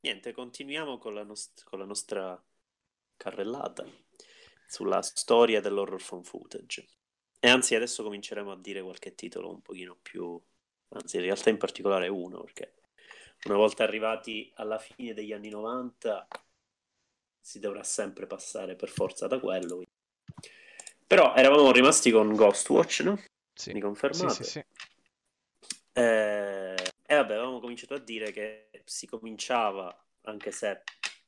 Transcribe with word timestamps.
Niente, 0.00 0.32
continuiamo 0.32 0.98
con 0.98 1.14
la, 1.14 1.24
nost- 1.24 1.64
con 1.64 1.80
la 1.80 1.84
nostra 1.84 2.40
carrellata 3.16 3.84
sulla 4.68 5.02
storia 5.02 5.60
dell'horror 5.60 6.00
phone 6.00 6.22
footage. 6.22 6.86
E 7.40 7.48
anzi, 7.48 7.74
adesso 7.74 8.04
cominceremo 8.04 8.52
a 8.52 8.56
dire 8.56 8.80
qualche 8.80 9.16
titolo 9.16 9.50
un 9.50 9.60
pochino 9.60 9.98
più, 10.00 10.40
anzi, 10.90 11.16
in 11.16 11.22
realtà 11.22 11.50
in 11.50 11.56
particolare 11.56 12.06
uno, 12.06 12.42
perché 12.44 12.74
una 13.46 13.56
volta 13.56 13.82
arrivati 13.82 14.52
alla 14.54 14.78
fine 14.78 15.12
degli 15.12 15.32
anni 15.32 15.48
90 15.48 16.28
si 17.40 17.58
dovrà 17.58 17.82
sempre 17.82 18.28
passare 18.28 18.76
per 18.76 18.90
forza 18.90 19.26
da 19.26 19.40
quello. 19.40 19.82
Però 21.08 21.34
eravamo 21.34 21.72
rimasti 21.72 22.10
con 22.10 22.34
Ghostwatch, 22.34 23.00
no? 23.00 23.18
Sì. 23.54 23.72
Mi 23.72 23.80
confermate? 23.80 24.34
Sì, 24.34 24.44
sì, 24.44 24.50
sì. 24.50 24.64
Eh, 25.94 26.74
e 27.06 27.14
vabbè, 27.14 27.32
avevamo 27.32 27.60
cominciato 27.60 27.94
a 27.94 27.98
dire 27.98 28.30
che 28.30 28.68
si 28.84 29.06
cominciava, 29.06 30.06
anche 30.24 30.50
se 30.50 30.82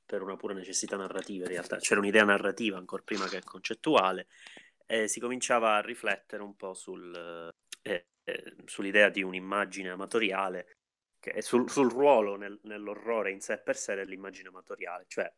per 0.05 0.21
una 0.21 0.37
pura 0.37 0.53
necessità 0.53 0.97
narrativa 0.97 1.47
in 1.47 1.51
realtà, 1.53 1.79
c'era 1.79 1.99
un'idea 1.99 2.25
narrativa 2.25 2.77
ancora 2.77 3.03
prima 3.03 3.27
che 3.27 3.43
concettuale, 3.43 4.27
eh, 4.85 5.09
si 5.09 5.19
cominciava 5.19 5.77
a 5.77 5.81
riflettere 5.81 6.43
un 6.43 6.55
po' 6.57 6.75
sul, 6.75 7.51
eh, 7.81 8.07
eh, 8.25 8.55
sull'idea 8.67 9.09
di 9.09 9.23
un'immagine 9.23 9.89
amatoriale, 9.89 10.77
che, 11.19 11.41
sul, 11.41 11.71
sul 11.71 11.91
ruolo 11.91 12.37
nel, 12.37 12.59
nell'orrore 12.65 13.31
in 13.31 13.41
sé 13.41 13.57
per 13.59 13.79
sé 13.79 13.95
dell'immagine 13.95 14.49
amatoriale, 14.49 15.05
cioè 15.09 15.33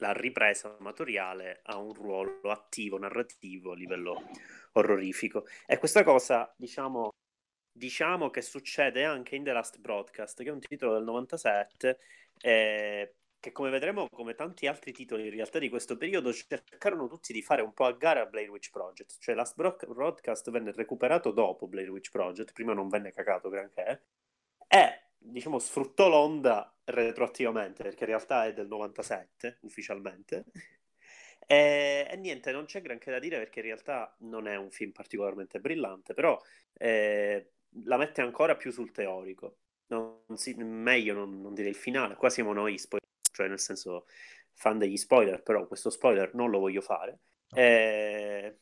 la 0.00 0.12
ripresa 0.12 0.76
amatoriale 0.78 1.60
ha 1.64 1.78
un 1.78 1.92
ruolo 1.92 2.50
attivo, 2.50 2.98
narrativo 2.98 3.72
a 3.72 3.76
livello 3.76 4.22
orrorifico. 4.72 5.46
E 5.66 5.78
questa 5.78 6.02
cosa, 6.02 6.52
diciamo, 6.56 7.10
diciamo 7.72 8.30
che 8.30 8.42
succede 8.42 9.04
anche 9.04 9.36
in 9.36 9.44
The 9.44 9.52
Last 9.52 9.78
Broadcast, 9.78 10.42
che 10.42 10.48
è 10.48 10.52
un 10.52 10.60
titolo 10.60 10.94
del 10.94 11.04
97, 11.04 11.98
eh, 12.40 13.14
che 13.38 13.52
come 13.52 13.70
vedremo, 13.70 14.08
come 14.10 14.34
tanti 14.34 14.66
altri 14.66 14.92
titoli 14.92 15.24
in 15.24 15.30
realtà 15.30 15.58
di 15.58 15.68
questo 15.68 15.96
periodo, 15.96 16.32
cercarono 16.32 17.06
tutti 17.08 17.32
di 17.32 17.42
fare 17.42 17.62
un 17.62 17.72
po' 17.72 17.84
a 17.84 17.92
gara 17.92 18.22
a 18.22 18.26
Blair 18.26 18.50
Witch 18.50 18.70
Project. 18.70 19.16
Cioè 19.18 19.34
Last 19.34 19.54
Broadcast 19.56 20.50
venne 20.50 20.72
recuperato 20.72 21.30
dopo 21.30 21.66
Blair 21.66 21.90
Witch 21.90 22.10
Project, 22.10 22.52
prima 22.52 22.72
non 22.74 22.88
venne 22.88 23.12
cagato 23.12 23.48
granché, 23.48 24.02
e 24.66 25.09
diciamo 25.20 25.58
sfruttò 25.58 26.08
l'onda 26.08 26.74
retroattivamente, 26.84 27.82
perché 27.82 28.04
in 28.04 28.10
realtà 28.10 28.46
è 28.46 28.52
del 28.52 28.66
97 28.66 29.58
ufficialmente. 29.62 30.44
E, 31.50 32.06
e, 32.08 32.16
niente, 32.16 32.52
non 32.52 32.64
c'è 32.66 32.80
granché 32.80 33.10
da 33.10 33.18
dire 33.18 33.36
perché 33.38 33.58
in 33.58 33.64
realtà 33.64 34.14
non 34.18 34.46
è 34.46 34.54
un 34.54 34.70
film 34.70 34.92
particolarmente 34.92 35.58
brillante, 35.58 36.14
però 36.14 36.40
eh, 36.74 37.50
la 37.86 37.96
mette 37.96 38.20
ancora 38.20 38.54
più 38.54 38.70
sul 38.70 38.92
teorico. 38.92 39.56
Non 39.88 40.22
si, 40.36 40.54
meglio 40.54 41.12
non, 41.12 41.40
non, 41.40 41.52
dire 41.52 41.68
il 41.68 41.74
finale, 41.74 42.14
qua 42.14 42.30
siamo 42.30 42.52
noi 42.52 42.78
spoiler, 42.78 43.08
cioè 43.32 43.48
nel 43.48 43.58
senso 43.58 44.06
fan 44.52 44.78
degli 44.78 44.96
spoiler, 44.96 45.42
però 45.42 45.66
questo 45.66 45.90
spoiler 45.90 46.34
non 46.34 46.50
lo 46.50 46.60
voglio 46.60 46.82
fare. 46.82 47.18
Eh, 47.52 48.56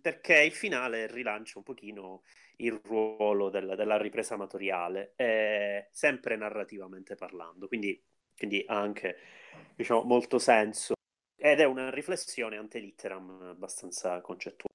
perché 0.00 0.42
il 0.42 0.52
finale 0.52 1.06
rilancia 1.06 1.58
un 1.58 1.64
pochino 1.64 2.22
il 2.56 2.80
ruolo 2.84 3.50
del, 3.50 3.74
della 3.76 3.96
ripresa 3.96 4.34
amatoriale, 4.34 5.12
eh, 5.16 5.88
sempre 5.92 6.36
narrativamente 6.36 7.14
parlando, 7.14 7.68
quindi, 7.68 8.02
quindi 8.36 8.64
ha 8.66 8.80
anche 8.80 9.16
diciamo, 9.74 10.02
molto 10.02 10.38
senso 10.38 10.94
ed 11.36 11.60
è 11.60 11.64
una 11.64 11.90
riflessione 11.90 12.56
ante 12.56 12.78
litteram 12.78 13.42
abbastanza 13.42 14.20
concettuale. 14.20 14.70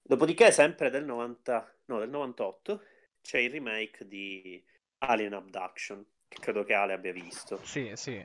Dopodiché, 0.00 0.52
sempre 0.52 0.90
del, 0.90 1.04
90, 1.04 1.76
no, 1.86 1.98
del 1.98 2.08
98, 2.08 2.82
c'è 3.20 3.38
il 3.38 3.50
remake 3.50 4.06
di 4.06 4.64
Alien 4.98 5.34
Abduction, 5.34 6.04
che 6.26 6.38
credo 6.40 6.64
che 6.64 6.74
Ale 6.74 6.94
abbia 6.94 7.12
visto. 7.12 7.62
Sì, 7.64 7.92
sì. 7.94 8.24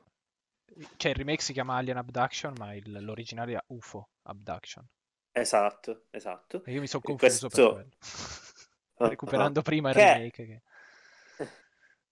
Cioè, 0.96 1.12
il 1.12 1.18
remake 1.18 1.42
si 1.42 1.52
chiama 1.52 1.76
Alien 1.76 1.98
Abduction, 1.98 2.54
ma 2.58 2.74
il, 2.74 3.04
l'originale 3.04 3.56
è 3.56 3.64
UFO 3.68 4.10
Abduction. 4.24 4.88
Esatto, 5.36 6.06
esatto. 6.12 6.64
E 6.64 6.74
io 6.74 6.80
mi 6.80 6.88
sono 6.88 7.02
confuso 7.02 7.48
questo... 7.48 7.72
quello. 7.74 7.90
Recuperando 9.10 9.60
uh-huh. 9.60 9.66
prima 9.66 9.90
il 9.90 9.96
che... 9.96 10.14
remake. 10.14 10.46
Che... 10.46 10.62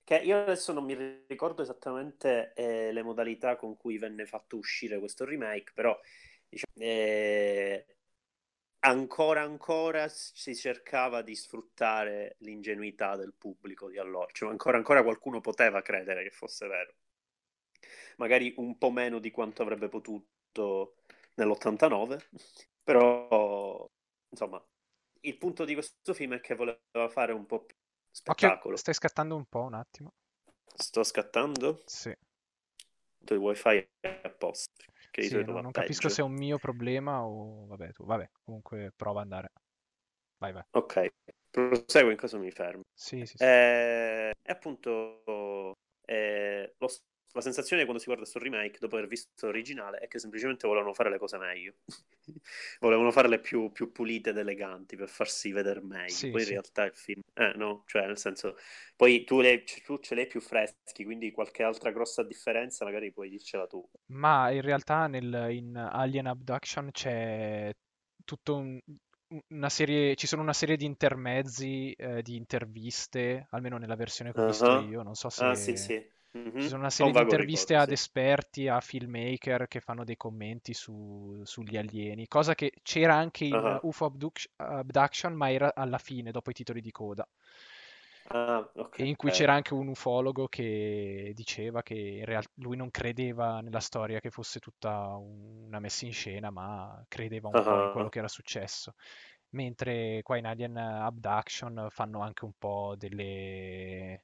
che... 0.03 0.15
io 0.15 0.41
adesso 0.41 0.73
non 0.73 0.83
mi 0.83 1.23
ricordo 1.27 1.61
esattamente 1.61 2.53
eh, 2.55 2.91
le 2.91 3.03
modalità 3.03 3.55
con 3.55 3.77
cui 3.77 3.99
venne 3.99 4.25
fatto 4.25 4.57
uscire 4.57 4.97
questo 4.97 5.23
remake, 5.23 5.71
però 5.73 5.97
diciamo, 6.49 6.73
eh, 6.77 7.85
ancora 8.79 9.41
ancora 9.43 10.07
si 10.07 10.55
cercava 10.55 11.21
di 11.21 11.35
sfruttare 11.35 12.38
l'ingenuità 12.39 13.15
del 13.15 13.35
pubblico 13.38 13.88
di 13.88 13.99
allora, 13.99 14.27
cioè 14.31 14.49
ancora 14.49 14.77
ancora 14.77 15.03
qualcuno 15.03 15.41
poteva 15.41 15.83
credere 15.83 16.23
che 16.23 16.31
fosse 16.31 16.65
vero. 16.67 16.93
Magari 18.17 18.53
un 18.57 18.79
po' 18.79 18.89
meno 18.89 19.19
di 19.19 19.29
quanto 19.29 19.61
avrebbe 19.61 19.89
potuto 19.89 20.95
nell'89, 21.35 22.19
però 22.84 23.88
insomma, 24.30 24.64
il 25.22 25.38
punto 25.38 25.66
di 25.66 25.74
questo 25.74 26.14
film 26.14 26.36
è 26.36 26.40
che 26.40 26.56
voleva 26.56 27.09
fare 27.09 27.31
un 27.31 27.46
po' 27.46 27.64
più 27.64 27.75
spettacolo. 28.09 28.56
Occhio, 28.56 28.75
stai 28.78 28.94
scattando 28.94 29.36
un 29.36 29.46
po' 29.46 29.62
un 29.62 29.74
attimo. 29.74 30.14
Sto 30.75 31.03
scattando? 31.03 31.81
Sì. 31.86 32.14
Tu 33.24 33.34
il 33.34 33.40
wifi 33.40 33.88
è 34.00 34.22
a 34.24 34.30
posto. 34.30 34.84
Che 35.12 35.24
sì, 35.24 35.44
non, 35.44 35.62
non 35.62 35.72
capisco 35.72 36.08
se 36.09 36.22
è 36.22 36.24
un 36.24 36.31
mio 36.31 36.58
problema 36.58 37.25
o 37.25 37.66
vabbè, 37.68 37.92
tu, 37.92 38.06
vabbè, 38.06 38.30
comunque 38.44 38.94
prova 38.96 39.19
ad 39.19 39.25
andare. 39.25 39.52
Vai, 40.38 40.53
vai. 40.53 40.63
Ok, 40.72 41.08
proseguo 41.50 42.12
in 42.12 42.18
caso 42.18 42.40
mi 42.40 42.50
fermo. 42.50 42.81
Sì, 42.94 43.25
sì, 43.25 43.38
sì. 43.38 43.44
Eh, 43.44 44.31
e 44.42 44.52
appunto 44.52 45.74
eh, 46.08 46.74
lo, 46.78 46.88
la 47.34 47.42
sensazione 47.42 47.84
quando 47.84 48.00
si 48.00 48.06
guarda 48.06 48.24
questo 48.24 48.40
remake 48.40 48.78
dopo 48.80 48.96
aver 48.96 49.08
visto 49.08 49.46
l'originale 49.46 50.00
è 50.00 50.08
che 50.08 50.19
semplicemente 50.19 50.68
volevano 50.68 50.94
fare 50.94 51.09
le 51.09 51.18
cose 51.18 51.38
meglio. 51.38 51.74
volevano 52.80 53.12
farle 53.12 53.40
più, 53.40 53.72
più, 53.72 53.92
pulite 53.92 54.31
ed 54.31 54.38
eleganti 54.38 54.96
per 54.96 55.09
farsi 55.09 55.52
vedere 55.52 55.81
meglio. 55.81 56.09
Sì, 56.09 56.30
poi 56.30 56.42
sì. 56.42 56.47
in 56.47 56.53
realtà 56.53 56.84
il 56.84 56.96
film, 56.96 57.22
eh 57.34 57.53
no, 57.56 57.84
cioè 57.88 58.06
nel 58.06 58.18
senso, 58.18 58.58
poi 58.96 59.24
tu, 59.24 59.40
le, 59.40 59.64
tu 59.64 60.00
ce 60.00 60.16
l'hai 60.16 60.28
più 60.28 60.42
freschi, 60.42 61.03
quindi 61.03 61.31
qualche 61.31 61.64
altra 61.64 61.92
grossa 61.92 62.24
differenza 62.24 62.86
magari 62.86 63.12
puoi 63.12 63.30
dircela 63.30 63.68
tu. 63.68 63.84
Ma 64.08 64.52
in 64.52 64.62
realtà 64.62 65.08
nel, 65.08 65.48
in 65.52 65.75
Alien 65.75 66.28
Abduction 66.28 66.90
c'è 66.92 67.72
tutto 68.25 68.56
un, 68.56 68.80
una 69.48 69.69
serie, 69.69 70.16
ci 70.16 70.28
sono 70.28 70.42
una 70.42 70.53
serie 70.53 70.75
di 70.75 70.86
intermezzi, 70.86 71.92
eh, 71.94 72.22
di 72.22 72.36
interviste, 72.36 73.48
almeno 73.52 73.78
nella 73.78 73.96
versione 73.96 74.34
che 74.34 74.42
ho 74.42 74.48
visto 74.48 74.69
uh-huh. 74.69 74.90
io, 74.90 75.02
non 75.03 75.16
so 75.16 75.30
se... 75.30 75.46
Ah, 75.46 75.56
sì, 75.56 75.78
sì 75.78 76.19
Mm-hmm. 76.38 76.59
Ci 76.59 76.68
sono 76.69 76.80
una 76.80 76.90
serie 76.90 77.12
di 77.12 77.19
interviste 77.19 77.74
ricordo, 77.74 77.92
ad 77.92 77.97
sì. 77.97 78.03
esperti, 78.03 78.68
a 78.69 78.80
filmmaker 78.80 79.68
che 79.68 79.81
fanno 79.81 80.06
dei 80.06 80.16
commenti 80.16 80.74
su, 80.74 81.42
sugli 81.44 81.75
alieni, 81.75 82.28
cosa 82.28 82.56
che 82.56 82.72
c'era 82.84 83.16
anche 83.16 83.46
in 83.46 83.53
uh-huh. 83.53 83.80
UFO 83.81 84.14
Abduction, 84.56 85.34
ma 85.34 85.52
era 85.52 85.74
alla 85.75 85.97
fine, 85.97 86.31
dopo 86.31 86.50
i 86.50 86.53
titoli 86.53 86.80
di 86.80 86.92
coda. 86.92 87.28
Ah, 88.28 88.66
okay. 88.75 89.09
in 89.09 89.18
cui 89.18 89.30
c'era 89.31 89.53
anche 89.53 89.74
un 89.74 89.90
ufologo 89.90 90.47
che 90.47 91.34
diceva 91.36 91.81
che 91.81 91.96
in 91.96 92.24
realtà 92.24 92.50
lui 92.56 92.78
non 92.78 92.90
credeva 92.90 93.59
nella 93.59 93.81
storia 93.81 94.22
che 94.22 94.30
fosse 94.30 94.59
tutta 94.59 95.16
una 95.18 95.80
messa 95.80 96.06
in 96.06 96.13
scena, 96.13 96.50
ma 96.50 97.03
credeva 97.09 97.50
un 97.50 97.56
uh-huh. 97.56 97.63
po' 97.63 97.84
in 97.84 97.92
quello 97.92 98.09
che 98.09 98.19
era 98.19 98.30
successo. 98.30 98.94
Mentre 99.50 100.22
qua 100.24 100.38
in 100.38 100.46
Alien 100.46 100.78
Abduction 100.78 101.88
fanno 101.90 102.22
anche 102.22 102.46
un 102.46 102.53
po' 102.58 102.96
delle 102.98 104.24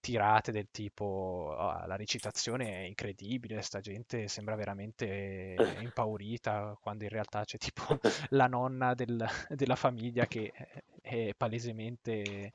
tirate 0.00 0.52
del 0.52 0.68
tipo 0.70 1.54
oh, 1.56 1.86
la 1.86 1.96
recitazione 1.96 2.82
è 2.82 2.86
incredibile, 2.86 3.62
sta 3.62 3.80
gente 3.80 4.28
sembra 4.28 4.54
veramente 4.54 5.56
impaurita, 5.80 6.76
quando 6.80 7.04
in 7.04 7.10
realtà 7.10 7.44
c'è 7.44 7.58
tipo 7.58 7.98
la 8.30 8.46
nonna 8.46 8.94
del, 8.94 9.26
della 9.48 9.76
famiglia 9.76 10.26
che 10.26 10.52
è 11.00 11.32
palesemente... 11.36 12.52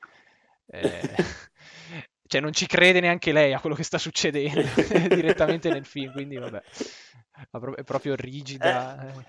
Eh, 0.66 1.16
cioè 2.26 2.42
non 2.42 2.54
ci 2.54 2.66
crede 2.66 3.00
neanche 3.00 3.32
lei 3.32 3.54
a 3.54 3.60
quello 3.60 3.76
che 3.76 3.84
sta 3.84 3.98
succedendo 3.98 4.62
direttamente 5.14 5.70
nel 5.70 5.86
film, 5.86 6.14
quindi 6.14 6.38
vabbè, 6.38 6.62
è 7.76 7.84
proprio 7.84 8.16
rigida, 8.16 9.14
eh, 9.14 9.26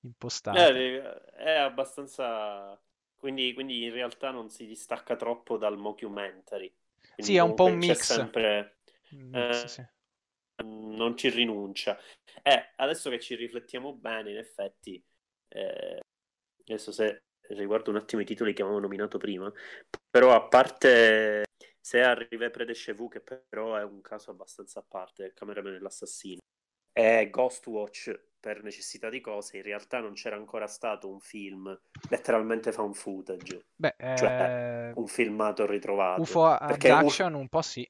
impostata. 0.00 0.66
È, 0.66 1.00
è 1.36 1.50
abbastanza... 1.52 2.78
Quindi, 3.16 3.52
quindi 3.52 3.84
in 3.84 3.92
realtà 3.92 4.30
non 4.30 4.48
si 4.48 4.66
distacca 4.66 5.16
troppo 5.16 5.56
dal 5.56 5.76
mockumentary. 5.76 6.72
Quindi 7.18 7.32
sì, 7.32 7.36
è 7.36 7.42
un 7.42 7.54
po' 7.54 7.64
un 7.64 7.76
mix. 7.76 8.12
Sempre, 8.12 8.78
mix 9.10 9.62
eh, 9.64 9.68
sì. 9.68 9.86
Non 10.64 11.16
ci 11.16 11.30
rinuncia. 11.30 11.98
Eh, 12.42 12.74
adesso 12.76 13.10
che 13.10 13.18
ci 13.18 13.34
riflettiamo 13.34 13.92
bene, 13.92 14.30
in 14.30 14.36
effetti, 14.36 15.04
eh, 15.48 16.00
adesso 16.64 16.92
se 16.92 17.24
riguardo 17.48 17.90
un 17.90 17.96
attimo 17.96 18.22
i 18.22 18.24
titoli 18.24 18.52
che 18.52 18.62
avevamo 18.62 18.82
nominato 18.82 19.18
prima, 19.18 19.52
però 20.08 20.32
a 20.34 20.46
parte 20.46 21.44
se 21.80 22.02
arriva 22.02 22.50
Predescevu, 22.50 23.08
che 23.08 23.20
però 23.20 23.74
è 23.74 23.82
un 23.82 24.00
caso 24.00 24.30
abbastanza 24.30 24.78
a 24.78 24.84
parte, 24.86 25.32
Cameraman 25.32 25.72
dell'assassino, 25.72 26.38
e 26.92 27.30
Ghostwatch, 27.30 28.27
per 28.40 28.62
necessità 28.62 29.08
di 29.08 29.20
cose, 29.20 29.56
in 29.56 29.62
realtà 29.62 30.00
non 30.00 30.12
c'era 30.12 30.36
ancora 30.36 30.66
stato 30.66 31.10
un 31.10 31.20
film 31.20 31.78
letteralmente 32.10 32.72
found 32.72 32.94
footage, 32.94 33.66
Beh, 33.74 33.94
cioè 33.98 34.90
eh, 34.90 34.92
un 34.94 35.06
filmato 35.06 35.66
ritrovato. 35.66 36.20
UFO 36.22 36.56
Perché 36.58 36.90
Abduction 36.90 37.34
un 37.34 37.48
po' 37.48 37.62
sì, 37.62 37.88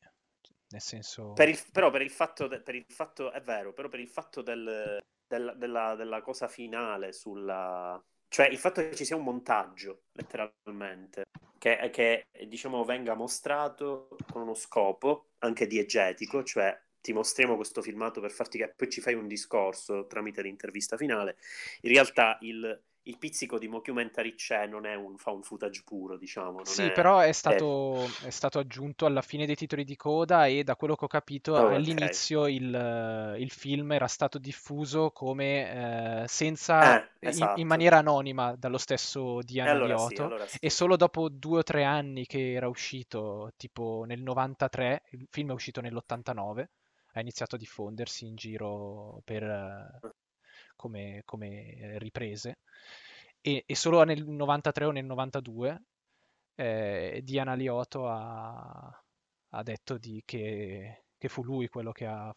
nel 0.71 0.81
senso... 0.81 1.33
per 1.33 1.49
il- 1.49 1.59
però 1.73 1.91
per 1.91 2.03
il 2.03 2.11
fatto, 2.11 2.47
de- 2.47 2.61
per 2.61 2.75
il 2.75 2.85
fatto, 2.89 3.31
è 3.33 3.41
vero, 3.41 3.73
però 3.73 3.89
per 3.89 4.01
il 4.01 4.09
fatto 4.09 4.43
del- 4.43 4.99
del- 5.27 5.55
della, 5.57 5.95
della 5.95 6.21
cosa 6.23 6.49
finale 6.49 7.13
sulla... 7.13 8.03
Cioè 8.31 8.47
il 8.49 8.59
fatto 8.59 8.83
che 8.83 8.95
ci 8.95 9.07
sia 9.07 9.17
un 9.17 9.25
montaggio, 9.25 10.03
letteralmente, 10.13 11.25
che, 11.59 11.89
che 11.91 12.27
diciamo 12.47 12.85
venga 12.85 13.15
mostrato 13.15 14.09
con 14.31 14.43
uno 14.43 14.55
scopo 14.55 15.31
anche 15.39 15.67
diegetico, 15.67 16.43
cioè 16.45 16.79
ti 17.01 17.13
mostriamo 17.13 17.57
questo 17.57 17.83
filmato 17.83 18.21
per 18.21 18.31
farti 18.31 18.59
che 18.59 18.69
poi 18.69 18.89
ci 18.91 19.01
fai 19.01 19.15
un 19.15 19.27
discorso 19.29 20.07
tramite 20.07 20.43
l'intervista 20.43 20.97
finale. 20.97 21.37
In 21.83 21.91
realtà 21.93 22.39
il, 22.43 22.83
il 23.03 23.19
pizzico 23.19 23.59
di 23.59 23.69
mockumentary 23.69 24.35
c'è, 24.35 24.67
non 24.67 24.87
è 24.87 24.95
un 24.95 25.17
found 25.17 25.45
footage 25.45 25.83
puro, 25.85 26.17
diciamo. 26.17 26.65
Sì, 26.65 26.83
è, 26.83 26.93
però 26.93 27.19
è 27.21 27.29
è- 27.29 27.33
stato, 27.33 28.05
è 28.23 28.31
stato 28.31 28.59
aggiunto 28.59 29.07
alla 29.07 29.23
fine 29.23 29.47
dei 29.47 29.55
titoli 29.57 29.85
di 29.85 29.97
coda 29.97 30.47
e 30.47 30.65
da 30.65 30.77
quello 30.77 30.95
che 30.97 31.05
ho 31.05 31.09
capito 31.09 31.55
Oh, 31.55 31.75
all'inizio 31.75 32.47
il, 32.47 32.75
eh, 32.75 33.41
il 33.41 33.51
film 33.51 33.93
era 33.93 34.07
stato 34.07 34.39
diffuso 34.39 35.11
come 35.11 36.23
eh, 36.25 36.29
senza, 36.29 36.95
Eh, 36.95 37.09
in, 37.21 37.29
esatto. 37.29 37.61
in 37.61 37.67
maniera 37.67 37.99
anonima 37.99 38.55
dallo 38.57 38.79
stesso 38.79 39.41
Diana 39.43 39.73
allora 39.73 39.97
sì, 39.97 40.15
Lioto 40.15 40.23
allora 40.25 40.47
sì. 40.47 40.59
e 40.61 40.71
solo 40.71 40.97
dopo 40.97 41.29
due 41.31 41.59
o 41.61 41.63
tre 41.63 41.85
anni 41.85 42.27
che 42.27 42.53
era 42.53 42.69
uscito, 42.69 43.53
tipo 43.57 44.05
nel 44.07 44.21
93, 44.23 45.03
il 45.13 45.27
film 45.31 45.51
è 45.51 45.53
uscito 45.55 45.81
nell'89, 45.81 46.69
ha 47.13 47.21
iniziato 47.21 47.57
a 47.57 47.59
diffondersi 47.59 48.27
in 48.27 48.37
giro 48.37 49.21
per, 49.25 49.43
eh, 49.43 50.13
come, 50.77 51.23
come 51.25 51.75
eh, 51.75 51.99
riprese 51.99 52.59
e, 53.41 53.65
e 53.67 53.75
solo 53.75 54.03
nel 54.05 54.27
93 54.27 54.85
o 54.85 54.91
nel 54.91 55.05
92 55.05 55.83
eh, 56.55 57.21
Diana 57.23 57.55
Lioto 57.55 58.09
ha, 58.09 59.03
ha 59.51 59.63
detto 59.63 59.97
di 59.97 60.23
che, 60.25 61.05
che 61.17 61.29
fu 61.29 61.45
lui 61.45 61.69
quello 61.69 61.93
che 61.93 62.07
ha 62.07 62.35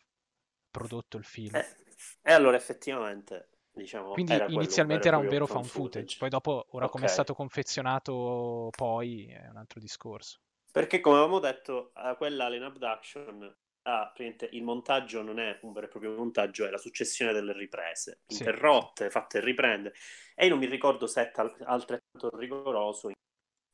prodotto 0.69 1.17
il 1.17 1.25
film. 1.25 1.55
Eh, 1.55 1.75
e 2.21 2.31
allora 2.31 2.55
effettivamente, 2.55 3.49
diciamo, 3.71 4.11
Quindi 4.13 4.33
era 4.33 4.45
inizialmente 4.47 5.07
era 5.07 5.17
un 5.17 5.27
vero 5.27 5.47
found 5.47 5.65
footage, 5.65 5.89
footage. 5.89 6.17
poi 6.19 6.29
dopo, 6.29 6.67
ora 6.69 6.87
come 6.87 7.05
è 7.05 7.09
stato 7.09 7.33
confezionato 7.33 8.69
poi 8.75 9.27
è 9.27 9.47
un 9.49 9.57
altro 9.57 9.79
discorso. 9.79 10.39
Perché 10.71 11.01
come 11.01 11.17
avevamo 11.17 11.39
detto, 11.39 11.91
quella 12.17 12.45
Alien 12.45 12.63
Abduction, 12.63 13.57
ah, 13.83 14.13
il 14.51 14.63
montaggio 14.63 15.21
non 15.21 15.39
è 15.39 15.59
un 15.63 15.71
vero 15.73 15.85
e 15.85 15.89
proprio 15.89 16.15
montaggio, 16.15 16.65
è 16.65 16.69
la 16.69 16.77
successione 16.77 17.33
delle 17.33 17.53
riprese, 17.53 18.21
Sì. 18.27 18.43
interrotte, 18.43 19.09
fatte 19.09 19.39
riprendere. 19.39 19.95
E 20.35 20.45
io 20.45 20.51
non 20.51 20.59
mi 20.59 20.65
ricordo 20.67 21.07
se 21.07 21.29
è 21.29 21.31
tal- 21.31 21.55
altrettanto 21.63 22.29
rigoroso 22.37 23.11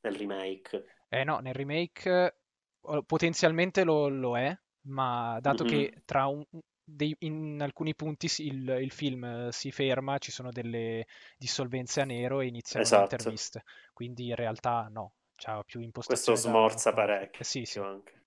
nel 0.01 0.15
remake. 0.15 0.86
Eh 1.09 1.24
no, 1.24 1.39
nel 1.39 1.54
remake 1.54 2.39
eh, 2.81 3.04
potenzialmente 3.06 3.83
lo, 3.83 4.07
lo 4.09 4.38
è, 4.38 4.56
ma 4.88 5.39
dato 5.42 5.63
Mhm. 5.63 5.68
che 5.69 6.01
tra 6.06 6.25
un- 6.27 6.45
dei- 6.83 7.15
in 7.19 7.62
alcuni 7.62 7.95
punti 7.95 8.27
il, 8.39 8.68
il 8.81 8.92
film 8.92 9.24
eh, 9.24 9.51
si 9.51 9.71
ferma, 9.71 10.18
ci 10.18 10.31
sono 10.31 10.51
delle 10.51 11.06
dissolvenze 11.38 12.01
a 12.01 12.06
nero 12.06 12.42
e 12.42 12.48
iniziano 12.48 12.89
le 12.89 12.98
Esatto. 12.98 12.98
interviste, 12.98 13.63
quindi 13.94 14.27
in 14.27 14.36
realtà 14.36 14.88
no, 14.89 15.13
c'ha 15.36 15.62
più 15.63 15.80
Questo 16.04 16.31
impostazione 16.31 16.42
da 16.42 16.50
smorza 16.50 16.92
found- 16.92 16.94
parecchio 16.94 17.42
eh, 17.42 17.44
sì, 17.44 17.65
sì. 17.65 17.80
anche. 17.83 18.24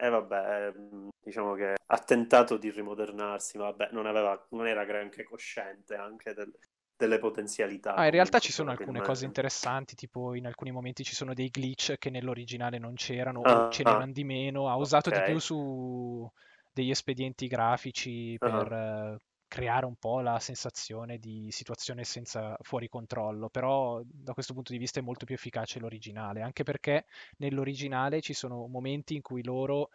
E 0.00 0.08
vabbè, 0.08 0.66
ehm, 0.68 1.08
diciamo 1.20 1.54
che 1.54 1.74
ha 1.84 1.98
tentato 1.98 2.56
di 2.56 2.70
rimodernarsi, 2.70 3.58
ma 3.58 3.64
vabbè, 3.64 3.88
non, 3.92 4.06
aveva, 4.06 4.46
non 4.50 4.66
era 4.66 4.84
granché 4.84 5.24
cosciente 5.24 5.94
anche 5.96 6.34
del- 6.34 6.56
delle 6.96 7.18
potenzialità. 7.18 7.94
Ah, 7.94 8.04
in 8.04 8.10
realtà 8.12 8.38
ci 8.38 8.52
sono 8.52 8.70
alcune 8.70 9.00
cose 9.00 9.24
interessanti, 9.24 9.94
tipo 9.96 10.34
in 10.34 10.46
alcuni 10.46 10.70
momenti 10.70 11.02
ci 11.02 11.14
sono 11.16 11.34
dei 11.34 11.48
glitch 11.50 11.96
che 11.98 12.10
nell'originale 12.10 12.78
non 12.78 12.94
c'erano 12.94 13.40
o 13.40 13.46
Ah, 13.52 13.68
ce 13.68 13.82
ah, 13.84 13.84
n'erano 13.84 14.12
di 14.12 14.22
meno. 14.24 14.68
Ha 14.68 14.76
usato 14.76 15.10
di 15.10 15.20
ok. 15.20 15.22
più 15.22 15.38
su 15.40 16.30
degli 16.72 16.90
espedienti 16.90 17.48
grafici 17.48 18.38
per 18.40 18.72
eh, 18.72 19.18
creare 19.48 19.86
un 19.86 19.96
po' 19.96 20.20
la 20.20 20.38
sensazione 20.40 21.18
di 21.18 21.48
situazione 21.50 22.04
senza 22.04 22.56
fuori 22.62 22.88
controllo, 22.88 23.48
però 23.50 24.00
da 24.04 24.34
questo 24.34 24.54
punto 24.54 24.72
di 24.72 24.78
vista 24.78 25.00
è 25.00 25.02
molto 25.02 25.24
più 25.24 25.34
efficace 25.34 25.80
l'originale, 25.80 26.42
anche 26.42 26.62
perché 26.64 27.06
nell'originale 27.38 28.20
ci 28.20 28.34
sono 28.34 28.66
momenti 28.66 29.14
in 29.14 29.22
cui 29.22 29.42
loro, 29.42 29.90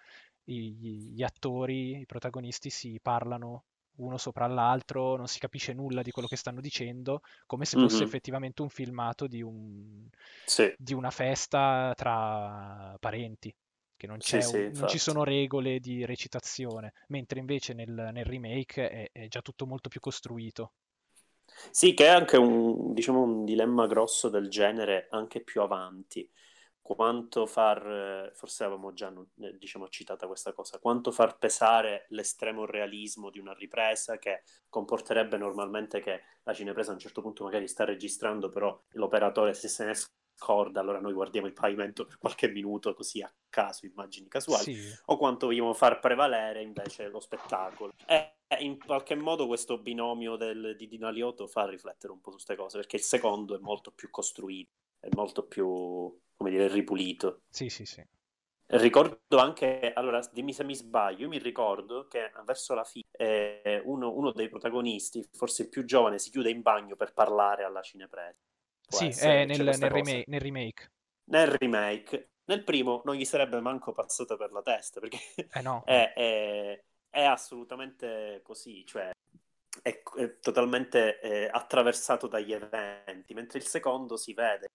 i- 0.46 1.12
gli 1.14 1.24
attori, 1.24 2.00
i 2.02 2.06
protagonisti 2.06 2.70
si 2.70 3.00
parlano 3.02 3.66
uno 3.98 4.18
sopra 4.18 4.48
l'altro, 4.48 5.16
non 5.16 5.28
si 5.28 5.40
capisce 5.40 5.72
nulla 5.74 6.02
di 6.02 6.12
quello 6.12 6.28
che 6.28 6.36
stanno 6.36 6.62
dicendo, 6.62 7.22
come 7.46 7.66
se 7.66 7.78
fosse 7.78 8.04
mhm, 8.04 8.04
effettivamente 8.04 8.62
un 8.64 8.70
filmato 8.70 9.28
di, 9.28 9.42
un- 9.44 10.08
Sì, 10.46 10.74
di 10.76 10.94
una 10.94 11.12
festa 11.12 11.94
tra 11.96 12.96
parenti, 13.00 13.56
che 14.04 14.10
non 14.10 14.20
sì, 14.20 14.42
c'è 14.42 14.44
sì, 14.44 14.58
un- 14.58 14.66
non 14.74 14.86
ci 14.86 14.98
sono 14.98 15.24
regole 15.24 15.80
di 15.80 16.04
recitazione, 16.04 16.92
mentre 17.08 17.40
invece 17.40 17.74
nel, 17.74 17.90
nel 18.12 18.26
remake 18.26 18.90
è, 18.90 19.10
è 19.14 19.28
già 19.30 19.42
tutto 19.42 19.66
molto 19.66 19.88
più 19.88 20.02
costruito. 20.02 20.74
Sì, 21.72 21.94
che 21.94 22.06
è 22.06 22.10
anche 22.10 22.38
un, 22.38 22.94
diciamo, 22.94 23.22
un 23.22 23.46
dilemma 23.46 23.88
grosso 23.88 24.30
del 24.30 24.50
genere 24.50 25.08
anche 25.12 25.42
più 25.42 25.62
avanti. 25.62 26.30
Quanto 26.82 27.46
far, 27.46 28.32
forse 28.36 28.64
avevamo 28.66 28.94
già 28.94 29.12
eh, 29.40 29.58
diciamo, 29.58 29.88
citata 29.90 30.28
questa 30.28 30.52
cosa, 30.54 30.80
quanto 30.80 31.12
far 31.12 31.38
pesare 31.38 32.06
l'estremo 32.10 32.66
realismo 32.66 33.30
di 33.30 33.40
una 33.40 33.54
ripresa 33.54 34.18
che 34.18 34.44
comporterebbe 34.70 35.38
normalmente 35.38 36.02
che 36.02 36.22
la 36.44 36.54
cinepresa 36.54 36.92
a 36.92 36.94
un 36.96 37.00
certo 37.00 37.22
punto 37.22 37.44
magari 37.46 37.68
sta 37.70 37.86
registrando, 37.86 38.50
però 38.50 38.78
l'operatore 38.92 39.54
se 39.54 39.70
se 39.70 39.86
ne 39.86 39.94
scorda, 40.44 40.82
allora 40.82 41.00
noi 41.00 41.14
guardiamo 41.14 41.48
il 41.48 41.54
pavimento 41.54 42.06
per 42.06 42.18
qualche 42.18 42.50
minuto 42.50 42.94
così 42.94 43.22
a 43.22 43.34
caso, 43.50 43.86
immagini 43.86 44.28
casuali, 44.28 44.76
Sì, 44.76 44.94
o 45.06 45.18
quanto 45.18 45.48
vogliamo 45.48 45.74
far 45.74 46.00
prevalere 46.00 46.62
invece 46.62 47.08
lo 47.08 47.22
spettacolo. 47.22 47.94
E 48.06 48.36
in 48.60 48.78
qualche 48.78 49.16
modo 49.16 49.48
questo 49.48 49.78
binomio 49.78 50.36
del, 50.36 50.76
di 50.78 50.88
Dino 50.88 51.08
Aliotto 51.08 51.48
fa 51.48 51.66
riflettere 51.66 52.12
un 52.12 52.20
po' 52.20 52.32
su 52.32 52.36
queste 52.36 52.56
cose, 52.56 52.78
perché 52.78 52.98
il 52.98 53.04
secondo 53.04 53.56
è 53.56 53.60
molto 53.60 53.92
più 53.92 54.10
costruito, 54.10 54.72
è 55.00 55.08
molto 55.16 55.46
più, 55.48 56.20
come 56.36 56.50
dire, 56.50 56.68
ripulito. 56.68 57.44
sì, 57.50 57.70
sì, 57.70 57.86
sì. 57.86 58.06
Ricordo 58.66 59.38
anche, 59.38 59.94
allora 59.94 60.20
dimmi 60.32 60.52
se 60.52 60.64
mi 60.64 60.76
sbaglio, 60.76 61.24
io 61.24 61.28
mi 61.30 61.38
ricordo 61.38 62.08
che 62.08 62.32
verso 62.44 62.74
la 62.74 62.84
fine 62.84 63.06
eh, 63.12 63.82
uno, 63.86 64.12
uno 64.12 64.32
dei 64.32 64.50
protagonisti, 64.50 65.24
forse 65.32 65.64
il 65.64 65.70
più 65.70 65.86
giovane, 65.86 66.18
si 66.18 66.32
chiude 66.32 66.50
in 66.50 66.62
bagno 66.62 66.96
per 66.96 67.14
parlare 67.14 67.64
alla 67.64 67.82
cinepresa. 67.82 68.36
Sì, 68.94 69.08
essere 69.08 69.44
è 69.44 69.46
nel, 69.46 69.76
nel 69.78 69.90
remake, 69.90 70.24
nel 70.28 70.40
remake. 70.42 70.90
Nel 71.26 71.48
remake, 71.58 72.32
nel 72.46 72.64
primo 72.64 73.02
non 73.06 73.16
gli 73.16 73.26
sarebbe 73.26 73.60
manco 73.62 73.92
passata 73.94 74.36
per 74.38 74.52
la 74.52 74.62
testa, 74.62 75.00
perché 75.00 75.18
Eh 75.56 75.62
no, 75.62 75.78
è, 75.84 76.14
è- 76.16 76.84
è 77.10 77.24
assolutamente 77.24 78.42
così, 78.44 78.84
cioè 78.86 79.12
è, 79.82 80.02
è 80.18 80.40
totalmente 80.40 81.20
eh, 81.22 81.48
attraversato 81.52 82.28
dagli 82.28 82.54
eventi, 82.54 83.34
mentre 83.34 83.60
il 83.60 83.66
secondo 83.66 84.18
si 84.18 84.34
vede 84.34 84.68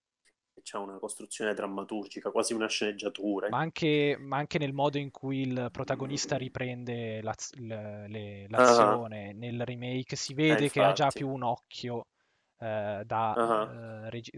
che 0.55 0.63
c'è 0.63 0.79
una 0.79 0.99
costruzione 0.99 1.55
drammaturgica, 1.55 2.31
quasi 2.31 2.55
una 2.55 2.69
sceneggiatura. 2.69 3.51
Ma 3.51 3.59
anche, 3.61 4.17
ma 4.19 4.37
anche 4.37 4.59
nel 4.59 4.75
modo 4.75 4.99
in 4.99 5.11
cui 5.11 5.41
il 5.41 5.69
protagonista 5.73 6.37
riprende 6.37 7.23
l'az- 7.23 7.55
l- 7.55 8.05
le- 8.09 8.47
Ah, 8.57 8.99
l'azione. 8.99 9.33
Nel 9.33 9.65
remake 9.65 10.17
si 10.17 10.35
eh, 10.49 10.59
vede 10.59 10.69
che 10.69 10.83
ha 10.83 10.93
già 10.93 11.11
più 11.13 11.29
un 11.31 11.43
occhio 11.43 12.09
eh, 12.59 13.03
da 13.05 13.37
Ah, 13.37 13.79
eh, 14.07 14.11
regi- 14.11 14.33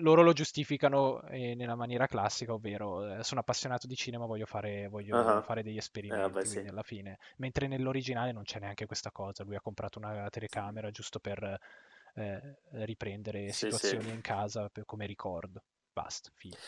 Loro 0.00 0.22
lo 0.22 0.32
giustificano 0.32 1.22
eh, 1.24 1.54
nella 1.56 1.74
maniera 1.74 2.06
classica, 2.06 2.52
ovvero 2.52 3.18
eh, 3.18 3.24
sono 3.24 3.40
appassionato 3.40 3.86
di 3.88 3.96
cinema, 3.96 4.26
voglio 4.26 4.46
fare, 4.46 4.86
voglio 4.88 5.40
ah. 5.40 5.42
fare 5.42 5.62
degli 5.64 5.76
Eh, 6.08 6.16
esperimenti, 6.16 6.30
vabbè, 6.30 6.44
sì. 6.44 6.60
quindi 6.60 6.68
alla 6.68 6.84
fine. 6.84 7.18
Mentre 7.38 7.66
nell'originale 7.66 8.30
non 8.32 8.44
c'è 8.44 8.60
neanche 8.60 8.86
questa 8.86 9.10
cosa, 9.10 9.42
lui 9.44 9.56
ha 9.56 9.60
comprato 9.60 9.98
una 9.98 10.28
telecamera 10.30 10.90
giusto 10.92 11.18
per 11.18 11.58
eh, 12.14 12.58
riprendere 12.84 13.50
Sì, 13.50 13.72
sì. 13.72 13.88
situazioni 13.92 14.12
in 14.12 14.20
casa 14.20 14.68
per- 14.68 14.84
come 14.84 15.06
ricordo. 15.06 15.62
Basta, 15.92 16.30
fine. 16.34 16.62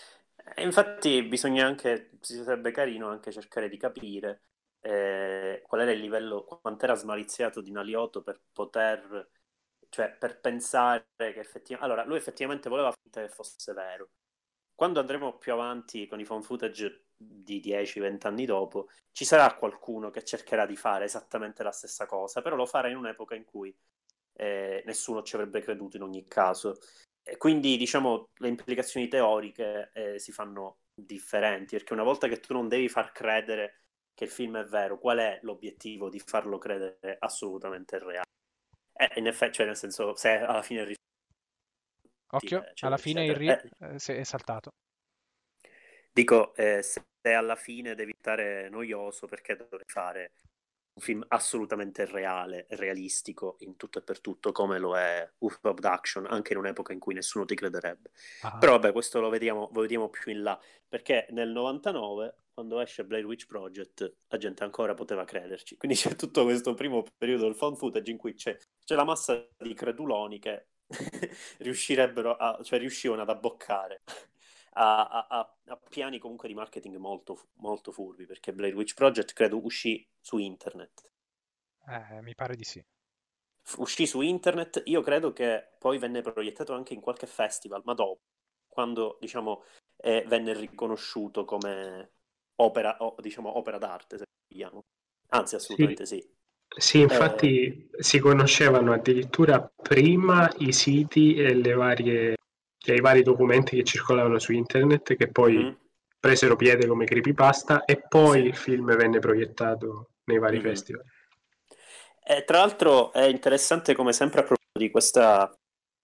Infatti 0.57 1.23
bisogna 1.23 1.67
anche, 1.67 2.11
si 2.21 2.43
sarebbe 2.43 2.71
carino 2.73 3.09
anche 3.09 3.31
cercare 3.33 3.69
di 3.69 3.77
capire 3.77 4.43
eh, 4.81 5.63
qual 5.67 5.81
era 5.83 5.93
il 5.93 6.01
livello, 6.01 6.45
quanto 6.45 6.85
era 6.85 6.95
smaliziato 6.95 7.61
di 7.61 7.71
Naliotto 7.71 8.23
per 8.23 8.41
poter, 8.53 9.29
cioè 9.91 10.11
per 10.11 10.41
pensare 10.41 11.07
che 11.17 11.41
effettivamente, 11.41 11.85
allora 11.85 12.05
lui 12.05 12.17
effettivamente 12.17 12.69
voleva 12.69 12.93
che 13.11 13.29
fosse 13.29 13.73
vero. 13.75 14.11
Quando 14.75 15.01
andremo 15.01 15.37
più 15.37 15.53
avanti 15.53 16.07
con 16.07 16.21
i 16.21 16.25
found 16.25 16.45
footage 16.45 17.09
di 17.17 17.61
10-20 17.61 18.27
anni 18.27 18.47
dopo, 18.47 18.89
ci 19.13 19.25
sarà 19.27 19.55
qualcuno 19.55 20.11
che 20.11 20.25
cercherà 20.25 20.65
di 20.65 20.77
fare 20.77 21.05
esattamente 21.05 21.63
la 21.63 21.73
stessa 21.73 22.07
cosa, 22.07 22.41
però 22.41 22.57
lo 22.57 22.65
farà 22.67 22.89
in 22.89 22.97
un'epoca 22.97 23.35
in 23.35 23.45
cui 23.45 23.77
eh, 24.35 24.83
nessuno 24.87 25.23
ci 25.23 25.35
avrebbe 25.35 25.61
creduto 25.61 25.97
in 25.97 26.03
ogni 26.05 26.25
caso. 26.27 26.79
E 27.23 27.37
quindi, 27.37 27.77
diciamo, 27.77 28.31
le 28.37 28.49
implicazioni 28.49 29.09
teoriche 29.09 29.91
eh, 29.93 30.19
si 30.19 30.33
fanno 30.33 30.79
differenti, 30.95 31.77
perché 31.77 31.93
una 31.93 32.03
volta 32.03 32.29
che 32.29 32.41
tu 32.41 32.55
non 32.55 32.69
devi 32.69 32.89
far 32.89 33.13
credere 33.13 33.83
che 34.15 34.25
il 34.25 34.31
film 34.31 34.57
è 34.59 34.65
vero, 34.65 34.99
qual 34.99 35.19
è 35.19 35.39
l'obiettivo 35.43 36.09
di 36.09 36.21
farlo 36.21 36.59
credere 36.59 37.17
assolutamente 37.19 37.99
reale? 37.99 38.29
Eh, 39.01 39.19
in 39.19 39.27
effetti, 39.27 39.55
cioè 39.55 39.67
nel 39.67 39.77
senso, 39.77 40.15
se 40.15 40.29
alla 40.29 40.61
fine... 40.61 40.83
il 40.83 40.95
Occhio, 42.33 42.59
eccetera, 42.59 42.87
alla 42.89 42.97
fine 42.99 43.25
il 43.25 43.35
ri 43.35 43.49
eh, 43.49 43.95
è 43.97 44.23
saltato. 44.25 44.73
Dico, 46.13 46.55
eh, 46.55 46.83
se 46.83 47.03
alla 47.23 47.57
fine 47.57 47.95
devi 47.95 48.13
stare 48.19 48.69
noioso, 48.69 49.27
perché 49.27 49.57
dovrei 49.57 49.87
fare 49.87 50.33
un 50.93 51.03
film 51.03 51.25
assolutamente 51.29 52.05
reale, 52.05 52.67
realistico 52.71 53.57
in 53.61 53.77
tutto 53.77 54.01
e 54.01 54.03
per 54.03 54.21
tutto, 54.21 54.53
come 54.53 54.79
lo 54.79 54.97
è 54.99 55.29
Wolf 55.39 55.65
Abduction, 55.65 56.27
anche 56.27 56.53
in 56.53 56.59
un'epoca 56.59 56.93
in 56.93 56.99
cui 56.99 57.15
nessuno 57.15 57.47
ti 57.47 57.55
crederebbe. 57.55 58.11
Ah. 58.43 58.59
Però 58.59 58.73
vabbè, 58.73 58.93
questo 58.93 59.19
lo 59.19 59.31
vediamo, 59.31 59.71
lo 59.73 59.81
vediamo 59.81 60.11
più 60.11 60.31
in 60.31 60.43
là, 60.43 60.61
perché 60.87 61.27
nel 61.31 61.49
99 61.49 62.35
quando 62.53 62.81
esce 62.81 63.05
Blair 63.05 63.25
Witch 63.25 63.47
Project 63.47 64.17
la 64.29 64.39
gente 64.39 64.65
ancora 64.65 64.95
poteva 64.95 65.25
crederci. 65.25 65.77
Quindi 65.77 65.97
c'è 65.97 66.15
tutto 66.17 66.45
questo 66.45 66.75
primo 66.75 67.05
periodo 67.17 67.45
del 67.45 67.55
found 67.55 67.77
footage 67.77 68.11
in 68.11 68.17
cui 68.17 68.35
c'è, 68.35 68.57
c'è 68.85 68.95
la 68.95 69.05
massa 69.05 69.49
di 69.59 69.75
creduloni 69.75 70.39
che 70.39 70.69
riuscirebbero 71.59 72.37
a, 72.37 72.61
cioè 72.63 72.79
riuscivano 72.79 73.23
ad 73.23 73.31
abboccare 73.31 74.03
a, 74.75 75.27
a, 75.29 75.57
a, 75.67 75.77
piani 75.89 76.19
comunque 76.19 76.49
di 76.49 76.55
marketing 76.55 76.97
molto, 76.97 77.49
molto 77.55 77.93
furbi, 77.93 78.27
perché 78.27 78.53
Blair 78.53 78.75
Witch 78.75 78.95
Project 78.95 79.33
credo 79.33 79.65
uscì 79.65 80.07
su 80.21 80.39
internet. 80.39 81.13
Eh, 81.87 82.23
mi 82.23 82.35
pare 82.35 82.55
di 82.55 82.65
sì. 82.65 82.85
Uscì 83.79 84.07
su 84.07 84.21
internet, 84.21 84.83
io 84.87 85.01
credo 85.01 85.33
che 85.33 85.71
poi 85.79 85.99
venne 85.99 86.23
proiettato 86.23 86.73
anche 86.73 86.95
in 86.95 87.01
qualche 87.01 87.27
festival, 87.27 87.83
ma 87.85 87.95
dopo, 87.95 88.23
quando 88.67 89.19
diciamo 89.21 89.65
eh, 89.97 90.25
venne 90.27 90.55
riconosciuto 90.55 91.45
come 91.45 92.13
opera, 92.61 92.97
o, 93.01 93.15
diciamo, 93.21 93.57
opera 93.57 93.79
d'arte, 93.79 94.19
se 94.19 94.25
vogliamo. 94.49 94.85
Anzi, 95.29 95.55
assolutamente 95.57 96.07
sì. 96.07 96.17
sì. 96.17 96.39
Sì, 96.77 97.01
infatti 97.01 97.91
eh... 97.91 98.03
si 98.03 98.21
conoscevano 98.21 98.93
addirittura 98.93 99.61
prima 99.83 100.49
i 100.59 100.73
siti 100.73 101.35
e 101.35 101.55
le 101.55 101.73
varie, 101.73 102.37
cioè, 102.79 102.97
i 102.97 103.01
vari 103.01 103.23
documenti 103.23 103.77
che 103.77 103.85
circolavano 103.85 104.39
su 104.39 104.53
internet 104.53 105.17
che 105.17 105.29
poi 105.29 105.57
mm-hmm. 105.57 105.73
presero 106.19 106.55
piede 106.55 106.87
come 106.87 107.07
creepypasta 107.07 107.85
e 107.85 108.01
poi 108.07 108.43
sì. 108.43 108.47
il 108.47 108.57
film 108.57 108.95
venne 108.95 109.19
proiettato 109.19 110.11
nei 110.25 110.39
vari 110.39 110.59
mm-hmm. 110.59 110.67
festival. 110.67 111.05
E, 112.23 112.45
tra 112.45 112.59
l'altro 112.59 113.13
è 113.13 113.25
interessante 113.25 113.97
come 113.97 114.13
sempre 114.13 114.41
a 114.41 114.45
proposito 114.45 114.79
di 114.79 114.91
questa 114.91 115.53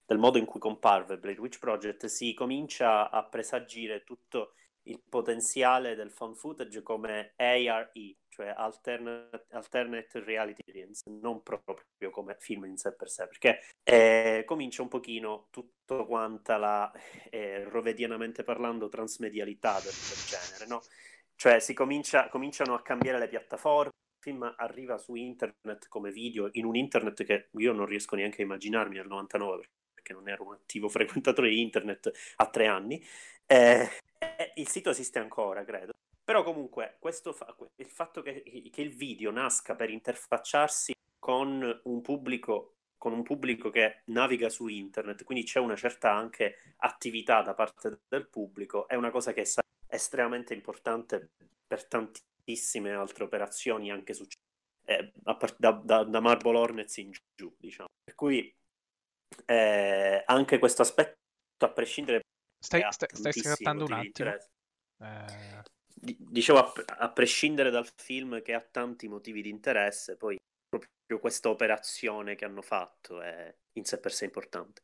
del 0.07 0.19
modo 0.19 0.39
in 0.39 0.45
cui 0.45 0.61
comparve 0.61 1.19
Blade 1.19 1.41
Witch 1.41 1.59
Project 1.59 2.07
si 2.07 2.33
comincia 2.33 3.11
a 3.11 3.25
presagire 3.25 4.05
tutto 4.05 4.53
il 4.87 5.03
potenziale 5.09 5.95
del 5.95 6.11
found 6.11 6.37
footage 6.37 6.83
come 6.83 7.33
ARE, 7.37 8.17
cioè 8.29 8.53
alternate, 8.55 9.47
alternate 9.51 10.21
Reality 10.21 10.61
Experience, 10.61 11.03
non 11.09 11.43
proprio 11.43 12.11
come 12.11 12.37
film 12.39 12.67
in 12.67 12.77
sé 12.77 12.95
per 12.95 13.09
sé, 13.09 13.27
perché 13.27 13.61
eh, 13.83 14.43
comincia 14.45 14.83
un 14.83 14.89
pochino 14.89 15.49
tutto 15.51 16.07
quanta 16.07 16.57
la, 16.57 16.93
eh, 17.31 17.65
rovedianamente 17.65 18.43
parlando, 18.45 18.89
transmedialità 18.89 19.81
del, 19.81 19.93
del 19.93 20.25
genere, 20.27 20.67
no? 20.67 20.83
Cioè 21.35 21.61
si 21.61 21.75
comincia, 21.75 22.29
cominciano 22.29 22.75
a 22.75 22.83
cambiare 22.83 23.19
le 23.19 23.29
piattaforme, 23.29 23.91
il 23.91 24.23
film 24.23 24.55
arriva 24.57 24.99
su 24.99 25.15
internet 25.15 25.89
come 25.89 26.11
video, 26.11 26.49
in 26.53 26.65
un 26.65 26.77
internet 26.77 27.25
che 27.25 27.49
io 27.53 27.73
non 27.73 27.87
riesco 27.87 28.17
neanche 28.17 28.43
a 28.43 28.45
immaginarmi 28.45 28.97
nel 28.97 29.07
99, 29.07 29.71
perché 29.95 30.13
non 30.13 30.29
ero 30.29 30.47
un 30.47 30.55
attivo 30.55 30.89
frequentatore 30.91 31.49
di 31.49 31.61
internet 31.61 32.11
a 32.37 32.47
tre 32.49 32.67
anni, 32.67 33.03
eh, 33.47 33.89
eh, 34.37 34.53
il 34.57 34.69
sito 34.69 34.91
esiste 34.91 35.19
ancora, 35.19 35.65
credo. 35.65 35.93
Però 36.25 36.43
comunque 36.43 36.99
fa- 37.01 37.57
il 37.77 37.91
fatto 37.91 38.23
che, 38.23 38.43
che, 38.73 38.81
il 38.81 38.95
video 38.95 39.31
nasca 39.31 39.77
per 39.77 39.91
interfacciarsi 39.91 40.95
con 41.19 41.81
un 41.85 42.01
pubblico 42.01 42.73
con 42.99 43.13
un 43.13 43.23
pubblico 43.23 43.71
che 43.71 44.03
naviga 44.07 44.49
su 44.49 44.69
internet, 44.69 45.23
quindi 45.23 45.45
c'è 45.45 45.61
una 45.61 45.77
certa 45.77 46.13
anche 46.13 46.75
attività 46.79 47.43
da 47.43 47.55
parte 47.55 48.01
del 48.09 48.27
pubblico, 48.27 48.89
è 48.89 48.95
una 48.95 49.11
cosa 49.11 49.33
che 49.33 49.43
è 49.43 49.47
estremamente 49.89 50.55
importante 50.55 51.31
per 51.67 51.87
tantissime 51.87 52.93
altre 52.93 53.25
operazioni 53.25 53.91
anche 53.91 54.15
su 54.15 54.27
eh, 54.87 55.13
da, 55.15 55.73
da, 55.85 56.05
da 56.05 56.21
Marble 56.21 56.57
Hornets 56.57 56.97
in 56.97 57.13
giù, 57.35 57.55
diciamo. 57.59 57.89
Per 58.03 58.15
cui 58.15 58.53
eh, 59.45 60.23
anche 60.25 60.59
questo 60.59 60.83
aspetto, 60.83 61.19
a 61.59 61.71
prescindere 61.71 62.23
Stai, 62.59 62.85
stai, 62.91 63.09
stai 63.13 63.33
scattando 63.33 63.85
un 63.85 63.93
attimo. 63.93 64.35
Eh... 65.01 65.63
Dicevo, 65.95 66.59
a, 66.59 66.73
a, 66.99 67.11
prescindere 67.11 67.71
dal 67.71 67.89
film 67.97 68.43
che 68.43 68.55
ha 68.55 68.61
tanti 68.61 69.09
motivi 69.09 69.43
di 69.43 69.49
interesse, 69.49 70.17
poi 70.17 70.37
proprio 70.69 71.19
questa 71.19 71.49
operazione 71.49 72.35
che 72.35 72.45
hanno 72.45 72.63
fatto 72.63 73.21
è 73.21 73.55
in 73.73 73.85
sé 73.85 73.99
per 73.99 74.13
sé 74.13 74.25
importante. 74.25 74.83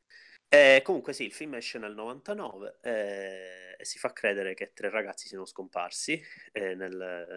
E 0.49 0.83
comunque 0.85 1.12
sì, 1.14 1.25
il 1.25 1.33
film 1.33 1.55
esce 1.55 1.79
nel 1.79 1.95
99 1.95 2.79
eh, 2.83 3.76
e 3.79 3.85
si 3.85 3.99
fa 3.99 4.12
credere 4.12 4.52
che 4.52 4.73
tre 4.75 4.91
ragazzi 4.91 5.26
siano 5.26 5.47
scomparsi 5.47 6.23
eh, 6.52 6.75
nel, 6.75 6.95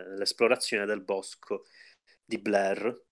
nell'esplorazione 0.10 0.86
del 0.86 1.02
bosco 1.02 1.66
di 2.26 2.38
Blair. 2.38 3.04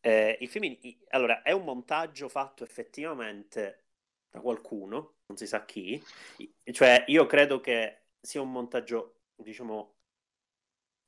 Eh, 0.00 0.38
il 0.40 0.48
film, 0.48 0.64
in, 0.64 0.96
allora, 1.08 1.42
è 1.42 1.50
un 1.50 1.64
montaggio 1.64 2.28
fatto 2.28 2.62
effettivamente 2.62 3.81
da 4.32 4.40
qualcuno, 4.40 5.16
non 5.26 5.36
si 5.36 5.46
sa 5.46 5.64
chi. 5.64 6.02
Cioè, 6.64 7.04
io 7.08 7.26
credo 7.26 7.60
che 7.60 8.06
sia 8.18 8.40
un 8.40 8.50
montaggio, 8.50 9.20
diciamo, 9.36 9.96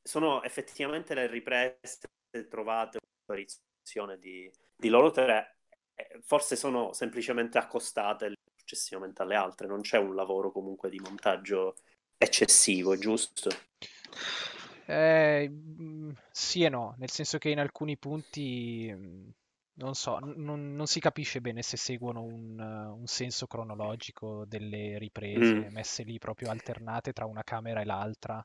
sono 0.02 0.43
effettivamente 0.43 1.14
le 1.14 1.26
riprese 1.26 2.02
trovate 2.49 2.99
l'apparizione 3.00 4.19
di, 4.19 4.50
di 4.76 4.88
loro 4.88 5.11
tre, 5.11 5.57
eh, 5.95 6.21
forse 6.23 6.54
sono 6.54 6.93
semplicemente 6.93 7.57
accostate 7.57 8.35
successivamente 8.54 9.23
alle 9.23 9.37
altre, 9.37 9.66
non 9.66 9.81
c'è 9.81 9.99
un 9.99 10.14
lavoro 10.14 10.50
comunque 10.50 10.90
di 10.90 10.99
montaggio 10.99 11.76
eccessivo, 12.19 12.97
giusto? 12.99 13.50
Eh, 14.87 15.50
sì 16.31 16.64
e 16.64 16.69
no, 16.69 16.95
nel 16.99 17.11
senso 17.11 17.38
che 17.38 17.49
in 17.49 17.59
alcuni 17.59 17.97
punti 17.97 19.33
non 19.76 19.95
so, 19.95 20.19
non, 20.19 20.75
non 20.75 20.87
si 20.87 21.00
capisce 21.00 21.40
bene 21.40 21.62
se 21.62 21.76
seguono 21.76 22.23
un, 22.23 22.59
un 22.59 23.07
senso 23.07 23.47
cronologico 23.47 24.45
delle 24.47 24.99
riprese 24.99 25.54
mm. 25.54 25.73
messe 25.73 26.02
lì 26.04 26.19
proprio 26.19 26.50
alternate 26.50 27.12
tra 27.12 27.26
una 27.26 27.43
camera 27.43 27.81
e 27.81 27.85
l'altra, 27.85 28.45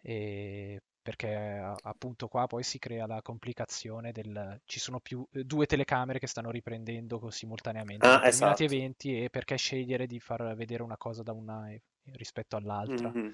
e 0.00 0.82
perché 1.02 1.74
appunto 1.82 2.28
qua 2.28 2.46
poi 2.46 2.62
si 2.62 2.78
crea 2.78 3.06
la 3.06 3.20
complicazione 3.22 4.12
del 4.12 4.60
ci 4.64 4.78
sono 4.78 5.00
più 5.00 5.26
due 5.30 5.66
telecamere 5.66 6.20
che 6.20 6.28
stanno 6.28 6.50
riprendendo 6.50 7.28
simultaneamente 7.30 8.06
ah, 8.06 8.20
determinati 8.20 8.64
esatto. 8.64 8.64
eventi 8.64 9.22
e 9.22 9.28
perché 9.28 9.56
scegliere 9.56 10.06
di 10.06 10.20
far 10.20 10.54
vedere 10.54 10.82
una 10.84 10.96
cosa 10.96 11.22
da 11.22 11.32
una 11.32 11.66
rispetto 12.12 12.56
all'altra. 12.56 13.10
Mm-hmm. 13.10 13.30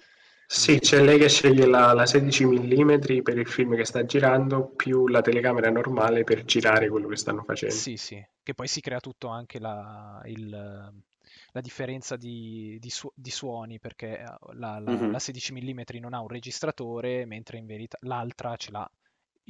Sì, 0.50 0.78
c'è 0.78 1.02
lei 1.02 1.18
che 1.18 1.28
sceglie 1.28 1.66
la, 1.66 1.92
la 1.92 2.06
16 2.06 2.46
mm 2.46 3.20
per 3.20 3.36
il 3.36 3.46
film 3.46 3.76
che 3.76 3.84
sta 3.84 4.06
girando, 4.06 4.68
più 4.68 5.06
la 5.06 5.20
telecamera 5.20 5.70
normale 5.70 6.24
per 6.24 6.46
girare 6.46 6.88
quello 6.88 7.06
che 7.06 7.16
stanno 7.16 7.42
facendo. 7.42 7.74
Sì, 7.74 7.98
sì, 7.98 8.26
che 8.42 8.54
poi 8.54 8.66
si 8.66 8.80
crea 8.80 8.98
tutto 8.98 9.28
anche 9.28 9.58
la, 9.58 10.22
il, 10.24 10.48
la 10.48 11.60
differenza 11.60 12.16
di, 12.16 12.78
di, 12.80 12.88
su, 12.88 13.12
di, 13.14 13.30
suoni, 13.30 13.78
perché 13.78 14.24
la, 14.52 14.78
la, 14.78 14.90
mm-hmm. 14.90 15.10
la 15.10 15.18
16 15.18 15.52
mm 15.52 15.80
non 16.00 16.14
ha 16.14 16.22
un 16.22 16.28
registratore, 16.28 17.26
mentre 17.26 17.58
in 17.58 17.66
verità 17.66 17.98
l'altra 18.00 18.56
ce 18.56 18.70
l'ha. 18.70 18.90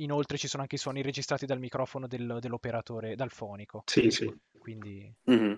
Inoltre 0.00 0.37
ci 0.37 0.49
sono 0.49 0.62
anche 0.62 0.75
i 0.75 0.78
suoni 0.78 1.00
registrati 1.00 1.47
dal 1.47 1.61
microfono 1.61 2.09
del, 2.09 2.38
dell'operatore, 2.40 3.14
dal 3.14 3.31
fonico. 3.31 3.85
Sì, 3.87 4.11
sì. 4.11 4.37
Quindi 4.59 5.14
mm-hmm. 5.31 5.55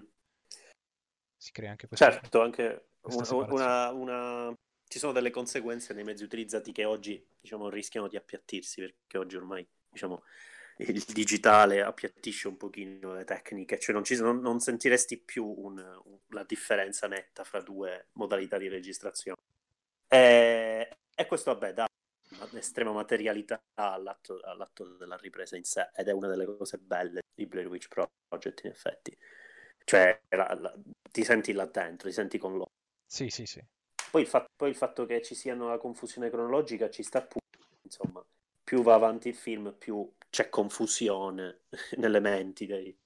si 1.34 1.50
crea 1.50 1.70
anche 1.70 1.86
questo. 1.86 2.04
Certo, 2.04 2.42
anche 2.42 2.88
una, 3.00 3.90
una 3.90 4.54
ci 4.90 4.98
sono 4.98 5.12
delle 5.12 5.30
conseguenze 5.30 5.94
nei 5.94 6.02
mezzi 6.02 6.24
utilizzati 6.24 6.72
che 6.72 6.84
oggi 6.84 7.24
diciamo, 7.40 7.68
rischiano 7.68 8.08
di 8.08 8.16
appiattirsi 8.16 8.80
perché 8.80 9.18
oggi 9.18 9.36
ormai 9.36 9.64
diciamo, 9.88 10.24
il 10.78 11.04
digitale 11.04 11.80
appiattisce 11.80 12.48
un 12.48 12.56
pochino 12.56 13.14
le 13.14 13.22
tecniche, 13.22 13.78
cioè 13.78 13.94
non, 13.94 14.02
ci, 14.02 14.16
non, 14.16 14.40
non 14.40 14.58
sentiresti 14.58 15.18
più 15.18 15.46
un, 15.46 15.78
un, 15.78 16.18
la 16.30 16.42
differenza 16.42 17.06
netta 17.06 17.44
fra 17.44 17.60
due 17.60 18.08
modalità 18.14 18.58
di 18.58 18.66
registrazione. 18.66 19.40
E, 20.08 20.96
e 21.14 21.26
questo 21.26 21.52
vabbè 21.52 21.72
dà 21.72 21.86
un'estrema 22.50 22.90
materialità 22.90 23.62
all'atto, 23.74 24.40
all'atto, 24.42 24.96
della 24.96 25.16
ripresa 25.18 25.56
in 25.56 25.62
sé 25.62 25.88
ed 25.94 26.08
è 26.08 26.12
una 26.12 26.26
delle 26.26 26.46
cose 26.46 26.78
belle 26.78 27.20
di 27.32 27.46
Blair 27.46 27.68
Witch 27.68 27.86
Project 27.86 28.64
in 28.64 28.70
effetti. 28.72 29.16
Cioè 29.84 30.20
la, 30.30 30.52
la, 30.60 30.74
ti 31.12 31.22
senti 31.22 31.52
là 31.52 31.66
dentro, 31.66 32.08
ti 32.08 32.14
senti 32.14 32.38
con 32.38 32.54
loro. 32.54 32.72
Sì, 33.06 33.28
sì, 33.28 33.46
sì. 33.46 33.64
Poi 34.10 34.22
il, 34.22 34.26
fatto, 34.26 34.50
poi 34.56 34.70
il 34.70 34.76
fatto 34.76 35.06
che 35.06 35.22
ci 35.22 35.34
sia 35.34 35.54
una 35.54 35.78
confusione 35.78 36.30
cronologica 36.30 36.90
ci 36.90 37.02
sta 37.02 37.22
pure, 37.22 37.44
insomma, 37.82 38.24
più 38.64 38.82
va 38.82 38.94
avanti 38.94 39.28
il 39.28 39.34
film, 39.34 39.74
più 39.78 40.10
c'è 40.28 40.48
confusione 40.48 41.62
nelle 41.98 42.20
menti 42.20 42.66
dei, 42.66 42.96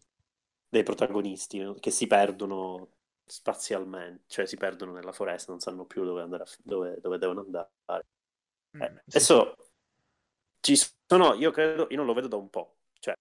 dei 0.68 0.82
protagonisti 0.82 1.75
che 1.80 1.90
si 1.90 2.06
perdono 2.06 2.88
spazialmente, 3.26 4.25
cioè 4.26 4.46
si 4.46 4.56
perdono 4.56 4.92
nella 4.92 5.12
foresta, 5.12 5.50
non 5.50 5.61
sanno 5.61 5.84
più 5.84 6.04
dove, 6.04 6.23
andare 6.23 6.42
a, 6.42 6.46
dove, 6.62 6.99
dove 7.00 7.18
devono 7.18 7.40
andare. 7.40 8.06
Mm, 8.76 8.82
eh, 8.82 9.02
sì. 9.06 9.16
Adesso 9.16 9.56
ci 10.61 10.76
sono, 11.06 11.34
io 11.34 11.50
credo, 11.50 11.87
io 11.90 11.96
non 11.96 12.06
lo 12.06 12.14
vedo 12.14 12.28
da 12.28 12.37
un 12.37 12.49
po', 12.49 12.78
cioè, 12.99 13.14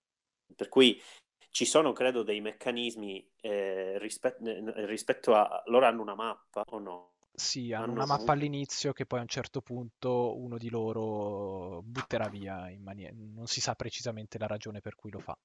per 0.55 0.69
cui 0.69 1.01
ci 1.49 1.65
sono 1.65 1.91
credo 1.93 2.23
dei 2.23 2.41
meccanismi 2.41 3.31
eh, 3.41 3.99
rispet- 3.99 4.39
rispetto 4.85 5.35
a 5.35 5.61
loro 5.67 5.85
hanno 5.85 6.01
una 6.01 6.15
mappa 6.15 6.63
o 6.69 6.79
no? 6.79 7.12
Sì, 7.35 7.73
hanno, 7.73 7.91
una 7.91 8.05
mappa 8.05 8.33
all'inizio 8.33 8.93
che 8.93 9.07
poi 9.07 9.17
a 9.17 9.23
un 9.23 9.27
certo 9.27 9.61
punto 9.61 10.39
uno 10.39 10.59
di 10.59 10.69
loro 10.69 11.81
butterà 11.83 12.29
via 12.29 12.69
in 12.69 12.83
maniera... 12.83 13.11
non 13.15 13.47
si 13.47 13.59
sa 13.59 13.73
precisamente 13.73 14.37
la 14.37 14.45
ragione 14.45 14.81
per 14.81 14.93
cui 14.95 15.09
lo 15.09 15.19
fa. 15.19 15.35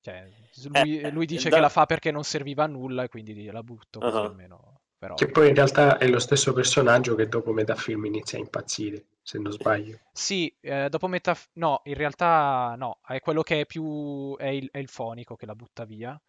Cioè, 0.00 0.28
lui, 0.64 1.00
eh, 1.00 1.10
lui 1.10 1.26
dice 1.26 1.48
da... 1.48 1.56
che 1.56 1.62
la 1.62 1.68
fa 1.68 1.86
perché 1.86 2.10
non 2.10 2.24
serviva 2.24 2.64
a 2.64 2.66
nulla 2.66 3.04
e 3.04 3.08
quindi 3.08 3.44
la 3.46 3.62
butto 3.62 4.00
così 4.00 4.16
uh-huh. 4.16 4.22
almeno. 4.22 4.80
Però... 4.98 5.14
Che 5.14 5.26
poi 5.28 5.48
in 5.48 5.54
realtà 5.54 5.98
è 5.98 6.08
lo 6.08 6.18
stesso 6.18 6.52
personaggio 6.52 7.14
che 7.14 7.28
dopo 7.28 7.52
metà 7.52 7.76
film 7.76 8.06
inizia 8.06 8.38
a 8.38 8.40
impazzire, 8.40 9.04
se 9.22 9.38
non 9.38 9.52
sbaglio. 9.52 10.00
Sì, 10.12 10.52
eh, 10.60 10.88
dopo 10.88 11.06
metà... 11.06 11.36
No, 11.54 11.82
in 11.84 11.94
realtà 11.94 12.74
no, 12.76 12.98
è 13.06 13.20
quello 13.20 13.42
che 13.42 13.60
è 13.60 13.66
più... 13.66 14.36
è 14.36 14.48
il, 14.48 14.68
è 14.72 14.78
il 14.78 14.88
fonico 14.88 15.36
che 15.36 15.46
la 15.46 15.54
butta 15.54 15.84
via, 15.84 16.20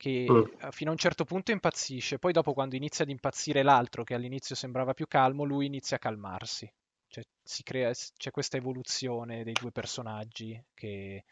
che 0.00 0.24
mm. 0.30 0.70
fino 0.70 0.88
a 0.88 0.92
un 0.94 0.98
certo 0.98 1.24
punto 1.24 1.50
impazzisce, 1.50 2.18
poi 2.18 2.32
dopo 2.32 2.54
quando 2.54 2.74
inizia 2.74 3.04
ad 3.04 3.10
impazzire 3.10 3.62
l'altro, 3.62 4.02
che 4.02 4.14
all'inizio 4.14 4.54
sembrava 4.54 4.94
più 4.94 5.06
calmo, 5.06 5.44
lui 5.44 5.66
inizia 5.66 5.96
a 5.96 6.00
calmarsi. 6.00 6.72
Cioè, 7.06 7.22
si 7.42 7.62
crea, 7.62 7.92
c'è 7.92 8.30
questa 8.30 8.56
evoluzione 8.56 9.44
dei 9.44 9.52
due 9.52 9.72
personaggi 9.72 10.58
che, 10.72 11.24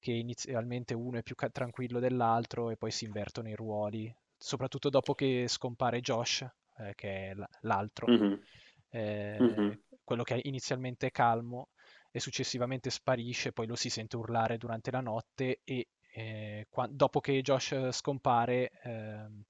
che 0.00 0.12
inizialmente 0.12 0.92
uno 0.94 1.18
è 1.18 1.22
più 1.22 1.36
ca- 1.36 1.50
tranquillo 1.50 2.00
dell'altro 2.00 2.70
e 2.70 2.76
poi 2.76 2.90
si 2.90 3.04
invertono 3.04 3.48
i 3.48 3.54
ruoli 3.54 4.12
soprattutto 4.36 4.90
dopo 4.90 5.14
che 5.14 5.46
scompare 5.46 6.00
Josh, 6.00 6.42
eh, 6.78 6.92
che 6.94 7.30
è 7.30 7.34
l'altro, 7.60 8.10
mm-hmm. 8.10 8.34
Eh, 8.90 9.38
mm-hmm. 9.40 9.70
quello 10.04 10.22
che 10.22 10.38
inizialmente 10.42 11.06
è 11.06 11.10
calmo 11.10 11.70
e 12.10 12.20
successivamente 12.20 12.90
sparisce, 12.90 13.52
poi 13.52 13.66
lo 13.66 13.74
si 13.74 13.88
sente 13.88 14.16
urlare 14.16 14.56
durante 14.56 14.90
la 14.90 15.00
notte 15.00 15.60
e 15.64 15.88
eh, 16.14 16.66
qua- 16.68 16.88
dopo 16.90 17.20
che 17.20 17.40
Josh 17.42 17.88
scompare, 17.90 18.70
ehm, 18.82 19.42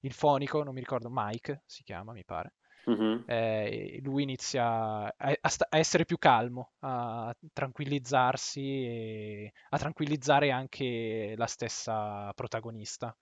il 0.00 0.12
fonico, 0.12 0.62
non 0.62 0.74
mi 0.74 0.80
ricordo, 0.80 1.08
Mike 1.10 1.62
si 1.66 1.82
chiama, 1.82 2.12
mi 2.12 2.24
pare, 2.24 2.54
Mm-hmm. 2.90 3.22
Eh, 3.26 4.00
lui 4.02 4.24
inizia 4.24 4.64
a, 4.64 5.14
a, 5.16 5.38
a, 5.40 5.78
essere 5.78 6.04
più 6.04 6.18
calmo, 6.18 6.72
a 6.80 7.34
tranquillizzarsi 7.52 8.60
e 8.60 9.52
a 9.70 9.78
tranquillizzare 9.78 10.50
anche 10.50 11.34
la 11.36 11.46
stessa 11.46 12.30
protagonista 12.34 13.16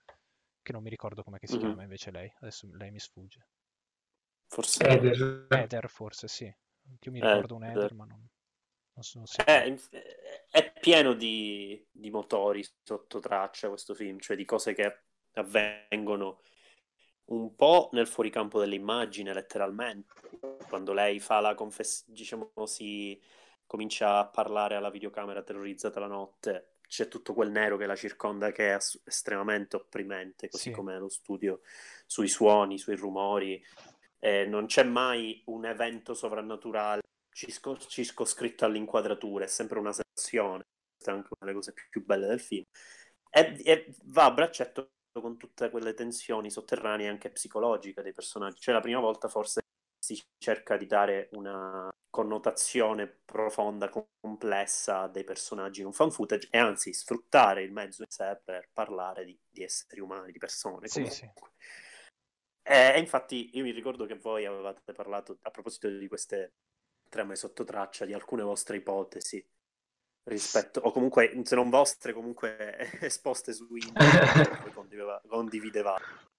che 0.61 0.73
non 0.73 0.83
mi 0.83 0.91
ricordo 0.91 1.23
come 1.23 1.39
si 1.43 1.53
mm-hmm. 1.53 1.65
chiama 1.65 1.83
invece 1.83 2.11
lei, 2.11 2.33
adesso 2.41 2.69
lei 2.73 2.91
mi 2.91 2.99
sfugge. 2.99 3.47
Forse 4.49 4.85
Eder. 4.85 5.47
Eder, 5.49 5.89
forse 5.89 6.29
sì. 6.29 6.45
Io 6.45 7.11
mi 7.13 7.21
ricordo 7.21 7.57
Eder. 7.57 7.69
un 7.71 7.77
Eder, 7.77 7.95
ma 7.95 8.05
non. 8.05 8.29
È, 9.45 9.75
è 10.51 10.73
pieno 10.79 11.15
di, 11.15 11.85
di, 11.91 12.11
motori 12.11 12.65
sotto 12.83 13.21
traccia 13.21 13.69
questo 13.69 13.95
film, 13.95 14.19
cioè 14.19 14.37
di 14.37 14.45
cose 14.45 14.75
che 14.75 15.05
avvengono 15.35 16.43
un 17.27 17.55
po' 17.55 17.89
nel 17.93 18.07
fuoricampo 18.07 18.61
dell'immagine, 18.61 19.33
letteralmente. 19.33 20.13
Quando 20.69 20.93
lei 20.93 21.21
fa 21.21 21.41
la 21.41 21.55
confessione, 21.55 22.15
diciamo, 22.15 22.53
si 22.67 23.21
comincia 23.67 24.19
a 24.19 24.29
parlare 24.29 24.77
alla 24.77 24.91
videocamera 24.91 25.43
terrorizzata 25.43 25.99
la 25.99 26.07
notte, 26.07 26.75
c'è 26.87 27.09
tutto 27.09 27.33
quel 27.33 27.51
nero 27.51 27.79
che 27.79 27.87
la 27.87 27.97
circonda 27.97 28.53
che 28.53 28.69
è 28.69 28.73
ass- 28.73 29.01
estremamente 29.05 29.77
opprimente, 29.77 30.49
così 30.49 30.69
sì. 30.69 30.71
come 30.73 30.99
lo 30.99 31.09
studio 31.09 31.61
sui 32.05 32.29
suoni, 32.29 32.77
sui 32.77 32.97
rumori. 32.97 33.63
Eh, 34.19 34.45
non 34.45 34.67
c'è 34.67 34.85
mai 34.85 35.43
un 35.47 35.65
evento 35.65 36.13
sovrannaturale 36.13 37.01
cisco- 37.33 37.79
circoscritto 37.79 38.65
all'inquadratura, 38.65 39.45
è 39.45 39.49
sempre 39.49 39.79
una 39.79 39.93
sensazione. 39.93 40.63
Questa 40.95 41.13
è 41.13 41.15
anche 41.15 41.29
una 41.31 41.41
delle 41.41 41.55
cose 41.55 41.73
più, 41.73 41.85
più 41.89 42.05
belle 42.05 42.27
del 42.27 42.41
film. 42.41 42.65
E, 43.31 43.61
e 43.65 43.95
va 44.05 44.27
a 44.27 44.33
braccetto 44.33 44.91
con 45.21 45.37
tutte 45.37 45.71
quelle 45.71 45.95
tensioni 45.95 46.51
sotterranee 46.51 47.09
anche 47.09 47.31
psicologiche 47.31 48.03
dei 48.03 48.13
personaggi. 48.13 48.61
Cioè, 48.61 48.75
la 48.75 48.81
prima 48.81 49.01
volta 49.01 49.29
forse 49.29 49.61
si 49.99 50.21
cerca 50.39 50.77
di 50.77 50.87
dare 50.87 51.29
una 51.33 51.91
connotazione 52.11 53.07
profonda, 53.25 53.89
complessa 53.89 55.07
dei 55.07 55.25
personaggi 55.25 55.81
in 55.81 55.87
un 55.87 55.93
fan 55.93 56.11
footage 56.11 56.49
e 56.51 56.59
anzi 56.59 56.93
sfruttare 56.93 57.63
il 57.63 57.73
mezzo 57.73 58.03
in 58.03 58.11
sé 58.11 58.39
per 58.45 58.69
parlare 58.73 59.25
di, 59.25 59.39
di 59.49 59.63
esseri 59.63 60.01
umani, 60.01 60.33
di 60.33 60.39
persone. 60.39 60.89
Sì, 60.89 61.07
sì. 61.07 61.31
E, 62.65 62.99
infatti 62.99 63.51
io 63.55 63.63
mi 63.63 63.71
ricordo 63.71 64.05
che 64.07 64.17
voi 64.17 64.45
avevate 64.45 64.93
parlato 64.93 65.39
a 65.43 65.51
proposito 65.51 65.89
di 65.89 66.09
queste 66.09 66.53
trame 67.13 67.37
sotto 67.37 67.63
traccia, 67.63 68.07
di 68.07 68.15
alcune 68.15 68.43
vostre 68.43 68.79
ipotesi 68.79 69.47
rispetto, 70.25 70.81
o 70.81 70.93
comunque 70.93 71.39
se 71.45 71.55
non 71.55 71.69
vostre, 71.69 72.15
comunque 72.15 72.57
esposte 73.03 73.53
su 73.53 73.69
internet, 73.77 74.73
condividevate. 75.29 76.32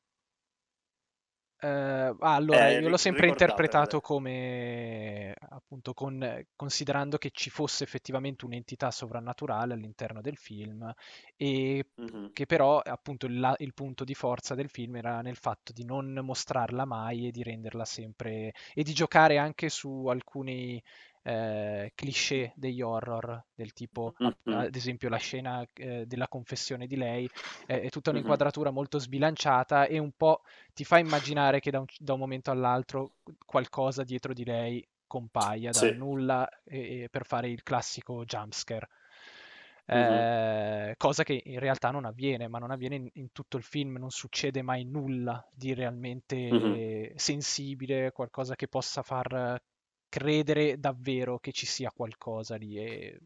Uh, 1.64 2.18
allora, 2.20 2.68
eh, 2.68 2.82
io 2.82 2.90
l'ho 2.90 2.98
sempre 2.98 3.30
interpretato 3.30 4.02
come 4.02 5.34
appunto 5.48 5.94
con, 5.94 6.46
considerando 6.58 7.18
che 7.18 7.30
ci 7.32 7.50
fosse 7.50 7.86
effettivamente 7.86 8.44
un'entità 8.44 8.92
sovrannaturale 8.92 9.74
all'interno 9.74 10.20
del 10.20 10.36
film 10.36 10.94
e 11.38 11.86
mm-hmm. 12.02 12.34
che 12.34 12.46
però 12.46 12.80
appunto 12.80 13.28
il, 13.28 13.56
il, 13.60 13.74
punto 13.74 14.04
di 14.04 14.14
forza 14.14 14.56
del 14.56 14.70
film 14.70 14.98
era 14.98 15.22
nel 15.22 15.38
fatto 15.38 15.72
di 15.72 15.86
non 15.86 16.20
mostrarla 16.22 16.84
mai 16.84 17.28
e 17.28 17.32
di 17.32 17.44
renderla 17.44 17.86
sempre 17.86 18.52
e 18.74 18.84
di 18.84 18.92
giocare 18.92 19.38
anche 19.38 19.70
su 19.70 20.08
alcuni 20.08 20.84
eh, 21.24 21.92
cliché 21.96 22.52
degli 22.56 22.82
horror, 22.82 23.44
del 23.56 23.74
tipo 23.74 24.14
mm-hmm. 24.22 24.60
ad 24.60 24.76
esempio 24.76 25.10
la 25.10 25.18
scena 25.18 25.66
eh, 25.74 26.06
della 26.06 26.28
confessione 26.28 26.86
di 26.86 26.98
lei, 26.98 27.30
è, 27.66 27.80
è 27.80 27.90
tutta 27.90 28.12
un'inquadratura 28.12 28.68
mm-hmm. 28.68 28.78
molto 28.78 29.00
sbilanciata 29.00 29.86
e 29.86 29.98
un 29.98 30.12
po' 30.16 30.42
ti 30.74 30.84
fa 30.84 31.00
immaginare 31.00 31.60
che 31.60 31.72
da 31.72 31.80
un, 31.80 31.86
da 31.98 32.14
un 32.14 32.20
momento 32.20 32.52
all'altro 32.52 33.16
qualcosa 33.46 34.04
dietro 34.04 34.34
di 34.34 34.44
lei 34.44 34.86
compaia 35.08 35.72
dal 35.72 35.92
sì. 35.92 35.96
nulla 35.96 36.48
e, 36.64 37.04
e 37.04 37.10
per 37.10 37.26
fare 37.26 37.50
il 37.50 37.64
classico 37.64 38.24
jumpscare. 38.26 38.90
Eh, 39.86 40.96
cosa 40.98 41.24
che 41.24 41.42
in 41.44 41.60
realtà 41.60 41.92
non 41.92 42.06
avviene, 42.06 42.48
ma 42.48 42.58
non 42.58 42.72
avviene 42.72 42.96
in, 42.96 43.10
in, 43.14 43.32
tutto 43.34 43.58
il 43.58 43.64
film, 43.64 43.98
non 43.98 44.12
succede 44.12 44.62
mai 44.62 44.86
nulla 44.86 45.46
di 45.54 45.74
realmente 45.74 46.36
mm-hmm. 46.36 47.16
sensibile, 47.16 48.12
qualcosa 48.14 48.56
che 48.56 48.70
possa 48.70 49.04
far 49.04 49.62
credere 50.14 50.80
davvero 50.80 51.40
che 51.40 51.52
ci 51.52 51.66
sia 51.66 51.92
qualcosa 51.92 52.56
lì. 52.56 52.78
E, 52.78 53.20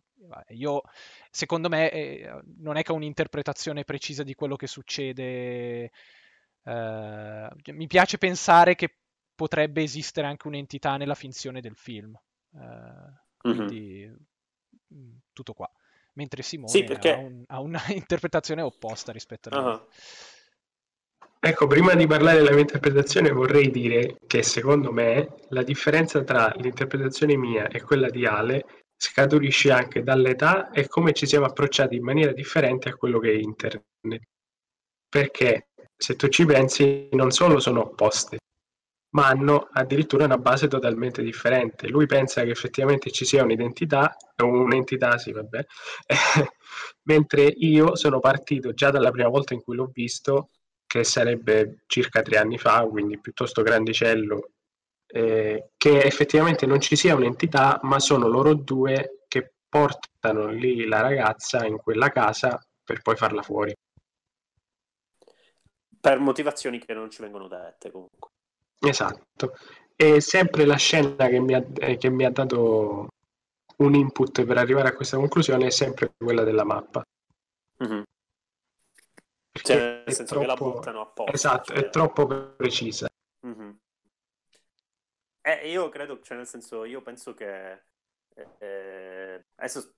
io, 0.52 0.84
secondo 1.30 1.68
me, 1.68 1.92
eh, 1.92 2.42
non 2.60 2.78
è 2.78 2.84
che 2.84 2.94
ho 2.94 2.96
un'interpretazione 2.96 3.84
precisa 3.84 4.24
di 4.24 4.34
quello 4.36 4.56
che 4.56 4.68
succede. 4.68 5.92
Eh, 6.64 7.50
mi 7.74 7.88
piace 7.88 8.18
pensare 8.18 8.76
che 8.76 8.96
potrebbe 9.36 9.82
esistere 9.84 10.28
anche 10.28 10.48
un'entità 10.48 10.96
nella 10.96 11.14
finzione 11.14 11.60
del 11.60 11.76
film. 11.76 12.18
Eh, 12.56 13.22
quindi, 13.36 14.10
mm-hmm. 14.94 15.18
tutto 15.34 15.54
qua. 15.54 15.70
Mentre 16.14 16.42
Simone 16.42 16.72
sì, 16.72 16.86
perché... 16.86 17.12
ha, 17.12 17.18
un, 17.18 17.44
ha, 17.48 17.60
una 17.60 17.84
interpretazione 17.92 18.62
opposta 18.62 19.12
rispetto 19.12 19.50
a 19.50 19.60
uh-huh. 19.60 19.88
Ecco, 21.48 21.66
prima 21.66 21.96
di 21.96 22.06
parlare 22.08 22.40
della 22.40 22.52
mia 22.52 22.60
interpretazione 22.60 23.32
vorrei 23.32 23.72
dire 23.72 24.18
che 24.28 24.44
secondo 24.44 24.92
me 24.92 25.38
la 25.52 25.64
differenza 25.64 26.22
tra 26.22 26.54
l'interpretazione 26.58 27.38
mia 27.38 27.70
e 27.70 27.82
quella 27.82 28.10
di 28.10 28.26
Ale 28.26 28.66
scaturisce 28.98 29.72
anche 29.72 30.04
dall'età 30.04 30.72
e 30.72 30.90
come 30.90 31.14
ci 31.14 31.26
siamo 31.26 31.46
approcciati 31.46 31.96
in 31.96 32.04
maniera 32.04 32.34
differente 32.34 32.90
a 32.90 32.96
quello 32.98 33.20
che 33.20 33.32
è 33.32 33.36
internet. 33.36 34.28
Perché 35.08 35.70
se 35.96 36.18
tu 36.18 36.28
ci 36.28 36.44
pensi 36.44 37.08
non 37.14 37.32
solo 37.32 37.62
sono 37.62 37.80
opposte, 37.80 38.40
ma 39.12 39.28
hanno 39.28 39.70
addirittura 39.72 40.26
una 40.26 40.38
base 40.38 40.68
totalmente 40.68 41.24
differente. 41.24 41.88
Lui 41.88 42.08
pensa 42.08 42.44
che 42.44 42.50
effettivamente 42.50 43.10
ci 43.10 43.24
sia 43.24 43.44
un'identità, 43.44 44.18
un'entità, 44.44 45.18
sì, 45.18 45.32
vabbè, 45.32 45.66
mentre 47.04 47.44
io 47.46 47.96
sono 47.96 48.20
partito 48.20 48.74
già 48.74 48.92
dalla 48.92 49.12
prima 49.12 49.30
volta 49.30 49.54
in 49.54 49.62
cui 49.62 49.78
l'ho 49.78 49.90
visto 49.94 50.50
che 50.98 51.04
sarebbe 51.04 51.84
circa 51.88 52.22
tre 52.22 52.38
anni 52.38 52.58
fa, 52.58 52.86
quindi 52.86 53.20
piuttosto 53.20 53.62
grandicello, 53.62 54.52
eh, 55.08 55.70
che 55.78 56.02
effettivamente 56.04 56.66
non 56.66 56.80
ci 56.80 56.96
sia 56.96 57.16
un'entità, 57.16 57.80
ma 57.84 58.00
sono 58.00 58.28
loro 58.28 58.54
due 58.54 59.24
che 59.28 59.54
portano 59.70 60.48
lì 60.48 60.86
la 60.86 61.02
ragazza 61.02 61.66
in 61.66 61.78
quella 61.78 62.10
casa 62.10 62.60
per 62.84 63.02
poi 63.02 63.16
farla 63.16 63.42
fuori. 63.42 63.74
Per 66.00 66.20
motivazioni 66.20 66.80
che 66.80 66.94
non 66.94 67.10
ci 67.10 67.22
vengono 67.22 67.48
dette 67.48 67.92
comunque. 67.92 68.30
Esatto. 68.80 69.54
E 69.96 70.22
sempre 70.22 70.66
la 70.66 70.76
scena 70.76 71.28
che 71.28 71.40
mi 71.40 71.54
ha, 71.54 71.66
eh, 71.80 71.98
che 71.98 72.10
mi 72.10 72.24
ha 72.24 72.30
dato 72.30 73.08
un 73.78 73.94
input 73.94 74.46
per 74.46 74.58
arrivare 74.58 74.90
a 74.90 74.96
questa 74.96 75.18
conclusione 75.18 75.68
è 75.68 75.72
sempre 75.72 76.12
quella 76.16 76.44
della 76.44 76.64
mappa. 76.64 77.04
Mm-hmm. 77.84 78.02
Cioè, 79.62 80.04
nel 80.06 80.14
senso 80.14 80.36
troppo... 80.36 80.40
che 80.42 80.46
la 80.46 80.56
buttano 80.56 81.02
apposta. 81.02 81.34
Esatto, 81.34 81.74
cioè... 81.74 81.84
è 81.84 81.90
troppo 81.90 82.28
precisa. 82.56 83.08
Mm-hmm. 83.46 83.72
Eh, 85.42 85.70
io 85.70 85.90
credo, 85.90 86.22
cioè 86.22 86.38
nel 86.38 86.48
senso, 86.48 86.84
io 86.86 87.02
penso 87.02 87.34
che... 87.34 87.84
Eh, 88.60 89.46
adesso 89.56 89.94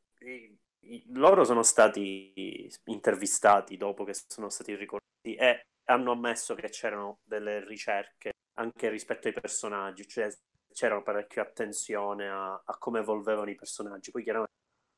loro 1.13 1.43
sono 1.43 1.61
stati 1.61 2.71
intervistati 2.85 3.75
dopo 3.75 4.03
che 4.05 4.13
sono 4.13 4.49
stati 4.49 4.75
ricordati 4.75 5.35
e 5.35 5.65
hanno 5.85 6.11
ammesso 6.11 6.55
che 6.55 6.69
c'erano 6.69 7.19
delle 7.23 7.65
ricerche 7.65 8.31
anche 8.59 8.89
rispetto 8.89 9.27
ai 9.27 9.33
personaggi, 9.33 10.07
cioè 10.07 10.29
c'era 10.71 11.01
parecchia 11.01 11.41
attenzione 11.41 12.29
a, 12.29 12.53
a 12.53 12.77
come 12.77 12.99
evolvevano 12.99 13.49
i 13.49 13.55
personaggi. 13.55 14.11
Poi 14.11 14.23
chiaramente 14.23 14.53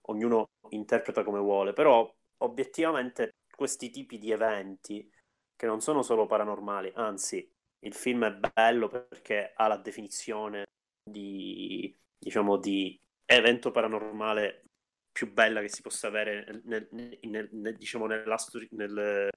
ognuno 0.10 0.50
interpreta 0.70 1.24
come 1.24 1.40
vuole, 1.40 1.74
però 1.74 2.12
obiettivamente 2.38 3.32
questi 3.62 3.92
tipi 3.92 4.18
di 4.18 4.32
eventi 4.32 5.08
che 5.56 5.68
non 5.68 5.82
sono 5.82 6.02
solo 6.02 6.26
paranormali, 6.26 6.92
anzi 6.96 7.48
il 7.82 7.94
film 7.94 8.26
è 8.26 8.34
bello 8.34 8.88
perché 8.88 9.54
ha 9.56 9.68
la 9.68 9.78
definizione 9.78 10.66
di, 11.04 11.96
diciamo, 12.18 12.58
di 12.58 13.00
evento 13.24 13.70
paranormale 13.70 14.64
più 15.12 15.32
bella 15.32 15.62
che 15.62 15.70
si 15.70 15.84
possa 15.84 16.08
avere 16.08 16.62
nel, 16.64 16.88
nel, 16.90 17.50
nel, 17.52 17.78
diciamo, 17.78 18.08
nella, 18.08 18.36
nel, 18.72 19.30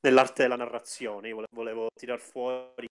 nell'arte 0.00 0.42
della 0.42 0.56
narrazione. 0.56 1.28
Io 1.28 1.44
volevo 1.52 1.90
tirar 1.94 2.18
fuori 2.18 2.88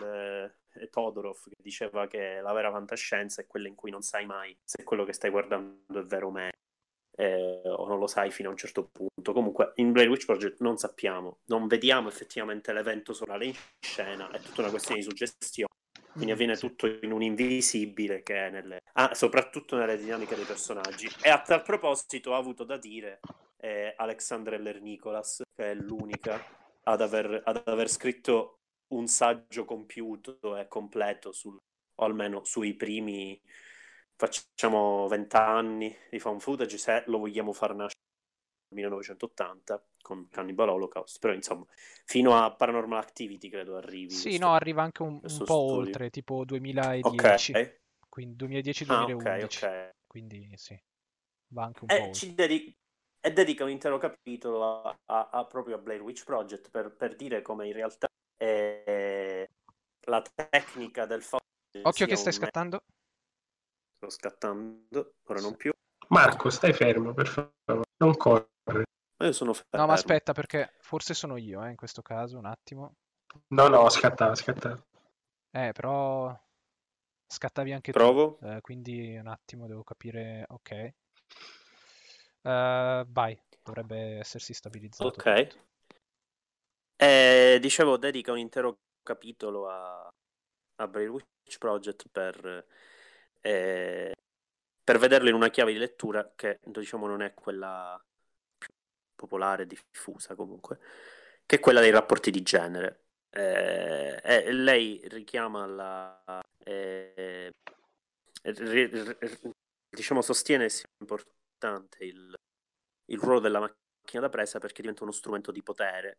eh, 0.00 0.88
Todorov 0.88 1.42
che 1.48 1.56
diceva 1.60 2.06
che 2.06 2.40
la 2.40 2.52
vera 2.52 2.70
fantascienza 2.70 3.42
è 3.42 3.46
quella 3.48 3.66
in 3.66 3.74
cui 3.74 3.90
non 3.90 4.02
sai 4.02 4.24
mai 4.24 4.56
se 4.62 4.84
quello 4.84 5.04
che 5.04 5.12
stai 5.12 5.30
guardando 5.30 5.98
è 5.98 6.04
vero 6.04 6.28
o 6.28 6.30
meno. 6.30 6.61
Eh, 7.14 7.60
o 7.64 7.86
non 7.86 7.98
lo 7.98 8.06
sai 8.06 8.30
fino 8.30 8.48
a 8.48 8.52
un 8.52 8.56
certo 8.56 8.88
punto. 8.90 9.32
Comunque, 9.32 9.72
in 9.76 9.92
Blair 9.92 10.08
Witch 10.08 10.24
Project 10.24 10.60
non 10.60 10.76
sappiamo, 10.78 11.38
non 11.46 11.66
vediamo 11.66 12.08
effettivamente 12.08 12.72
l'evento 12.72 13.12
sonale 13.12 13.46
in 13.46 13.54
scena, 13.80 14.30
è 14.30 14.40
tutta 14.40 14.62
una 14.62 14.70
questione 14.70 15.00
di 15.00 15.06
suggestione. 15.06 15.68
Quindi 16.12 16.30
mm, 16.30 16.34
avviene 16.34 16.56
tutto 16.56 16.86
in 16.86 17.12
un 17.12 17.22
invisibile 17.22 18.22
che 18.22 18.46
è 18.46 18.50
nelle... 18.50 18.82
Ah, 18.94 19.14
soprattutto 19.14 19.76
nelle 19.76 19.96
dinamiche 19.96 20.34
dei 20.34 20.44
personaggi. 20.44 21.08
E 21.22 21.28
a 21.28 21.40
tal 21.40 21.62
proposito 21.62 22.34
ha 22.34 22.38
avuto 22.38 22.64
da 22.64 22.76
dire 22.76 23.20
eh, 23.58 23.94
Alexandra 23.96 24.56
Eller 24.56 24.80
Nicholas, 24.80 25.42
che 25.54 25.70
è 25.70 25.74
l'unica 25.74 26.44
ad 26.84 27.00
aver, 27.00 27.42
ad 27.44 27.62
aver 27.64 27.88
scritto 27.88 28.58
un 28.88 29.06
saggio 29.06 29.64
compiuto 29.64 30.56
e 30.56 30.68
completo 30.68 31.32
sul, 31.32 31.56
o 31.56 32.04
almeno 32.04 32.44
sui 32.44 32.74
primi 32.74 33.40
facciamo 34.16 35.08
vent'anni 35.08 35.94
di 36.10 36.18
found 36.18 36.40
footage 36.40 36.78
se 36.78 37.02
lo 37.06 37.18
vogliamo 37.18 37.52
far 37.52 37.74
nascere 37.74 38.00
nel 38.74 38.82
1980 38.82 39.84
con 40.02 40.28
Cannibal 40.28 40.70
Holocaust 40.70 41.18
però 41.18 41.32
insomma 41.32 41.64
fino 42.04 42.36
a 42.36 42.54
Paranormal 42.54 42.98
Activity 42.98 43.48
credo 43.48 43.76
arrivi 43.76 44.10
sì 44.10 44.28
questo, 44.28 44.46
no 44.46 44.54
arriva 44.54 44.82
anche 44.82 45.02
un, 45.02 45.14
un 45.14 45.20
po' 45.20 45.28
studio. 45.28 45.54
oltre 45.54 46.10
tipo 46.10 46.44
2010 46.44 47.52
okay. 47.52 47.80
quindi 48.08 48.44
2010-2011 48.44 48.90
ah, 48.90 49.04
okay, 49.04 49.42
okay. 49.42 49.90
quindi 50.06 50.50
sì 50.54 50.80
va 51.48 51.64
anche 51.64 51.84
un 51.84 51.90
e 51.90 52.06
po' 52.06 52.12
ci 52.12 52.34
dedica 52.34 52.76
e 53.24 53.32
dedica 53.32 53.62
un 53.62 53.70
intero 53.70 53.98
capitolo 53.98 54.82
a, 54.82 54.98
a, 55.04 55.28
a 55.30 55.46
proprio 55.46 55.76
a 55.76 55.78
Blair 55.78 56.02
Witch 56.02 56.24
Project 56.24 56.70
per, 56.70 56.96
per 56.96 57.14
dire 57.14 57.40
come 57.40 57.68
in 57.68 57.72
realtà 57.72 58.08
eh, 58.36 59.48
la 60.06 60.22
tecnica 60.22 61.06
del 61.06 61.22
fatto 61.22 61.44
occhio 61.82 62.06
che 62.06 62.16
stai 62.16 62.32
scattando 62.32 62.82
sto 64.02 64.10
scattando 64.10 65.14
ora 65.26 65.40
non 65.40 65.56
più. 65.56 65.72
Marco 66.08 66.50
stai 66.50 66.72
fermo 66.72 67.14
per 67.14 67.28
favore. 67.28 67.86
Non 67.98 68.16
correre. 68.16 68.84
Ma 69.16 69.26
io 69.26 69.32
sono 69.32 69.52
fermo 69.52 69.68
no 69.80 69.86
ma 69.86 69.92
aspetta 69.92 70.32
perché 70.32 70.74
forse 70.80 71.14
sono 71.14 71.36
io 71.36 71.64
eh, 71.64 71.70
in 71.70 71.76
questo 71.76 72.02
caso 72.02 72.38
un 72.38 72.46
attimo. 72.46 72.96
No 73.48 73.68
no 73.68 73.88
scattava 73.88 74.34
scattava 74.34 74.82
eh 75.54 75.72
però 75.72 76.36
scattavi 77.26 77.72
anche 77.72 77.92
Provo. 77.92 78.38
tu 78.40 78.46
eh, 78.46 78.60
quindi 78.60 79.16
un 79.16 79.28
attimo 79.28 79.66
devo 79.66 79.84
capire 79.84 80.44
ok. 80.48 80.92
Uh, 82.42 83.06
vai, 83.06 83.40
dovrebbe 83.62 84.18
essersi 84.18 84.52
stabilizzato. 84.52 85.06
Ok. 85.06 85.48
Eh, 86.96 87.58
dicevo, 87.60 87.96
dedica 87.96 88.32
un 88.32 88.38
intero 88.38 88.78
capitolo 89.02 89.68
a, 89.68 90.08
a 90.76 90.88
Blair 90.88 91.10
Witch 91.10 91.58
Project 91.58 92.08
per, 92.10 92.66
eh, 93.42 94.14
per 94.82 94.98
vederlo 94.98 95.28
in 95.28 95.34
una 95.34 95.50
chiave 95.50 95.72
di 95.72 95.78
lettura 95.78 96.32
che 96.34 96.58
diciamo 96.64 97.06
non 97.06 97.22
è 97.22 97.34
quella 97.34 98.02
più 98.56 98.68
popolare, 99.14 99.66
diffusa 99.66 100.34
comunque, 100.34 100.78
che 101.44 101.56
è 101.56 101.60
quella 101.60 101.80
dei 101.80 101.90
rapporti 101.90 102.30
di 102.30 102.42
genere. 102.42 103.00
Eh, 103.30 104.20
eh, 104.22 104.52
lei 104.52 105.00
richiama 105.08 105.66
la... 105.66 106.40
Eh, 106.64 107.50
diciamo 109.88 110.22
sostiene 110.22 110.68
sia 110.68 110.86
importante 110.98 111.40
importante 111.62 112.04
il, 112.04 112.34
il 113.06 113.18
ruolo 113.18 113.38
della 113.38 113.60
macchina 113.60 114.22
da 114.22 114.28
presa 114.28 114.58
perché 114.58 114.80
diventa 114.80 115.04
uno 115.04 115.12
strumento 115.12 115.52
di 115.52 115.62
potere, 115.62 116.18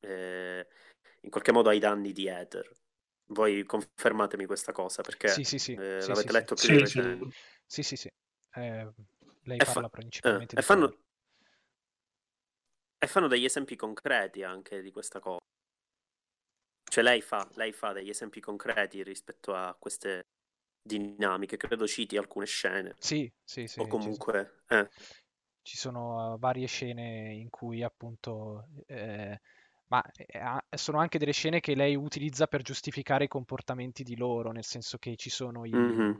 eh, 0.00 0.66
in 1.22 1.30
qualche 1.30 1.52
modo 1.52 1.68
ai 1.68 1.80
danni 1.80 2.12
di 2.12 2.28
Ether. 2.28 2.70
Voi 3.32 3.64
confermatemi 3.64 4.44
questa 4.44 4.72
cosa 4.72 5.02
perché 5.02 5.28
sì, 5.28 5.44
sì, 5.44 5.58
sì. 5.58 5.72
Eh, 5.74 6.00
sì 6.00 6.08
l'avete 6.08 6.28
sì, 6.28 6.32
letto 6.32 6.56
sì. 6.56 6.66
più 6.66 6.74
sì, 6.74 6.80
recente. 6.80 7.36
Sì, 7.64 7.82
sì, 7.82 7.96
sì. 7.96 8.08
Eh, 8.54 8.92
lei 9.42 9.58
e 9.58 9.64
parla 9.64 9.82
fa- 9.82 9.88
principalmente 9.88 10.56
eh, 10.56 10.58
e 10.58 10.62
fanno, 10.62 10.98
e 12.98 13.06
fanno 13.06 13.28
degli 13.28 13.44
esempi 13.44 13.76
concreti 13.76 14.42
anche 14.42 14.82
di 14.82 14.90
questa 14.90 15.20
cosa. 15.20 15.38
Cioè 16.90 17.04
lei 17.04 17.20
fa, 17.20 17.48
lei 17.54 17.70
fa 17.72 17.92
degli 17.92 18.08
esempi 18.08 18.40
concreti 18.40 19.04
rispetto 19.04 19.54
a 19.54 19.76
queste 19.78 20.26
dinamiche, 20.82 21.56
credo 21.56 21.86
citi 21.86 22.16
alcune 22.16 22.46
scene. 22.46 22.96
Sì, 22.98 23.32
sì, 23.44 23.68
sì. 23.68 23.78
O 23.78 23.86
comunque... 23.86 24.62
Ci, 24.66 24.74
eh. 24.74 24.90
ci 25.62 25.76
sono 25.76 26.36
varie 26.40 26.66
scene 26.66 27.32
in 27.32 27.48
cui 27.48 27.84
appunto... 27.84 28.66
Eh, 28.86 29.40
ma 29.90 30.02
eh, 30.02 30.76
sono 30.76 30.98
anche 30.98 31.18
delle 31.18 31.32
scene 31.32 31.60
che 31.60 31.74
lei 31.74 31.96
utilizza 31.96 32.46
per 32.46 32.62
giustificare 32.62 33.24
i 33.24 33.28
comportamenti 33.28 34.02
di 34.02 34.16
loro, 34.16 34.52
nel 34.52 34.64
senso 34.64 34.98
che 34.98 35.16
ci 35.16 35.30
sono 35.30 35.64
i, 35.64 35.72
mm-hmm. 35.72 36.12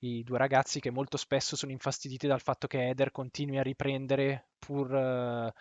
i 0.00 0.22
due 0.22 0.38
ragazzi 0.38 0.80
che 0.80 0.90
molto 0.90 1.16
spesso 1.16 1.56
sono 1.56 1.72
infastiditi 1.72 2.26
dal 2.26 2.40
fatto 2.40 2.66
che 2.66 2.88
Eder 2.88 3.10
continui 3.10 3.58
a 3.58 3.62
riprendere 3.62 4.50
pur, 4.58 5.52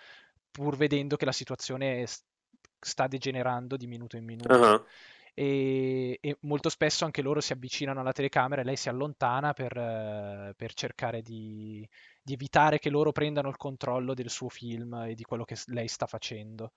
pur 0.51 0.75
vedendo 0.75 1.15
che 1.15 1.25
la 1.25 1.31
situazione 1.31 2.05
sta 2.79 3.07
degenerando 3.07 3.77
di 3.77 3.87
minuto 3.87 4.15
in 4.15 4.25
minuto. 4.25 4.53
Uh-huh 4.53 4.85
e, 5.37 6.17
e, 6.21 6.37
molto 6.41 6.69
spesso 6.69 7.03
anche 7.03 7.21
loro 7.21 7.41
si 7.41 7.51
avvicinano 7.51 7.99
alla 7.99 8.13
telecamera 8.13 8.61
e 8.61 8.63
lei 8.63 8.77
si 8.77 8.87
allontana 8.87 9.51
per, 9.51 10.53
per 10.55 10.73
cercare 10.73 11.21
di, 11.21 11.87
di, 12.23 12.33
evitare 12.33 12.79
che 12.79 12.89
loro 12.89 13.11
prendano 13.11 13.49
il 13.49 13.57
controllo 13.57 14.13
del 14.13 14.29
suo 14.29 14.47
film 14.47 14.93
e 15.09 15.13
di 15.13 15.23
quello 15.23 15.43
che 15.43 15.57
lei 15.67 15.89
sta 15.89 16.05
facendo. 16.05 16.71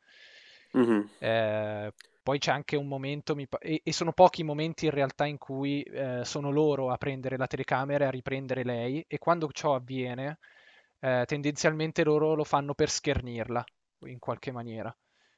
Mm-hmm. 0.77 1.01
Eh, 1.19 1.93
poi 2.23 2.39
c'è 2.39 2.51
anche 2.51 2.77
un 2.77 2.87
momento, 2.87 3.35
e, 3.61 3.81
e, 3.83 3.93
sono 3.93 4.13
pochi 4.13 4.43
i 4.43 4.45
momenti 4.45 4.85
in 4.85 4.91
realtà 4.91 5.25
in 5.25 5.39
cui 5.39 5.83
eh, 5.83 6.25
sono 6.25 6.51
loro 6.51 6.91
a 6.91 6.99
prendere 6.99 7.39
la 7.39 7.47
telecamera 7.47 8.05
e 8.05 8.07
a 8.09 8.11
riprendere 8.11 8.65
lei, 8.65 9.05
e 9.09 9.19
quando 9.19 9.49
ciò 9.51 9.75
avviene, 9.75 10.39
eh, 11.01 11.25
tendenzialmente 11.27 12.05
loro 12.05 12.35
lo 12.35 12.45
fanno 12.45 12.75
per 12.75 12.91
schernirla 12.91 13.65
in 14.07 14.19
qualche 14.19 14.53
maniera. 14.53 14.95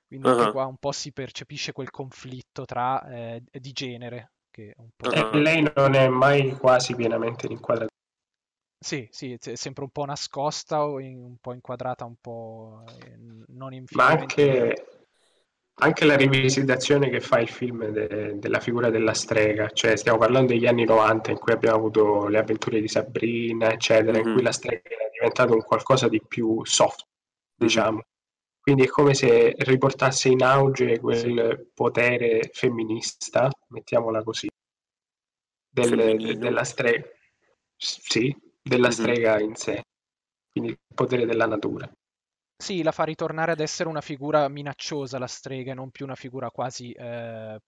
Quindi 0.06 0.26
uh-huh. 0.26 0.38
anche 0.38 0.50
qua 0.50 0.66
un 0.66 0.76
po' 0.76 0.90
si 0.90 1.12
percepisce 1.12 1.72
quel 1.72 1.90
conflitto 1.90 2.64
tra, 2.64 3.08
eh, 3.08 3.42
di 3.50 3.72
genere. 3.72 4.32
Che 4.50 4.74
un 4.78 4.88
po'... 4.96 5.08
uh-huh. 5.08 5.36
lei 5.38 5.70
non 5.76 5.94
è 5.94 6.08
mai 6.08 6.50
quasi 6.56 6.96
pienamente 6.96 7.46
inquadrata. 7.46 7.88
Sì, 8.82 9.06
sì, 9.12 9.38
è 9.40 9.54
sempre 9.54 9.84
un 9.84 9.90
po' 9.90 10.06
nascosta 10.06 10.84
o 10.84 10.98
in, 10.98 11.22
un 11.22 11.36
po' 11.36 11.52
inquadrata, 11.52 12.04
un 12.06 12.16
po' 12.20 12.82
eh, 12.88 13.14
non 13.48 13.74
in 13.74 13.84
Ma 13.90 14.06
anche, 14.06 14.99
anche, 15.80 16.04
la 16.04 16.16
rivisitazione 16.16 17.10
che 17.10 17.20
fa 17.20 17.38
il 17.38 17.48
film 17.48 17.86
de, 17.88 18.38
della 18.38 18.60
figura 18.60 18.90
della 18.90 19.14
strega, 19.14 19.68
cioè 19.70 19.96
stiamo 19.96 20.18
parlando 20.18 20.52
degli 20.52 20.66
anni 20.66 20.84
90 20.84 21.30
in 21.30 21.38
cui 21.38 21.52
abbiamo 21.52 21.76
avuto 21.76 22.26
le 22.28 22.38
avventure 22.38 22.80
di 22.80 22.88
Sabrina, 22.88 23.72
eccetera, 23.72 24.18
mm-hmm. 24.18 24.26
in 24.26 24.34
cui 24.34 24.42
la 24.42 24.52
strega 24.52 24.88
era 24.88 25.08
diventata 25.12 25.52
un 25.52 25.62
qualcosa 25.62 26.08
di 26.08 26.22
più 26.26 26.64
soft, 26.64 27.06
diciamo. 27.54 27.92
Mm-hmm. 27.92 28.08
Quindi 28.60 28.84
è 28.84 28.88
come 28.88 29.14
se 29.14 29.54
riportasse 29.56 30.28
in 30.28 30.42
auge 30.42 31.00
quel 31.00 31.70
potere 31.74 32.50
femminista, 32.52 33.50
mettiamola 33.68 34.22
così, 34.22 34.48
del, 35.68 36.38
della 36.38 36.64
strega. 36.64 37.08
Sì, 37.76 38.36
della 38.62 38.88
mm-hmm. 38.88 38.98
strega 38.98 39.40
in 39.40 39.54
sé, 39.54 39.82
quindi 40.52 40.70
il 40.70 40.78
potere 40.94 41.24
della 41.24 41.46
natura. 41.46 41.90
Sì, 42.60 42.82
la 42.82 42.92
fa 42.92 43.04
ritornare 43.04 43.52
ad 43.52 43.60
essere 43.60 43.88
una 43.88 44.02
figura 44.02 44.46
minacciosa 44.48 45.18
la 45.18 45.26
strega, 45.26 45.72
non 45.72 45.90
più 45.90 46.04
una 46.04 46.14
figura 46.14 46.50
quasi 46.50 46.92
eh, 46.92 47.58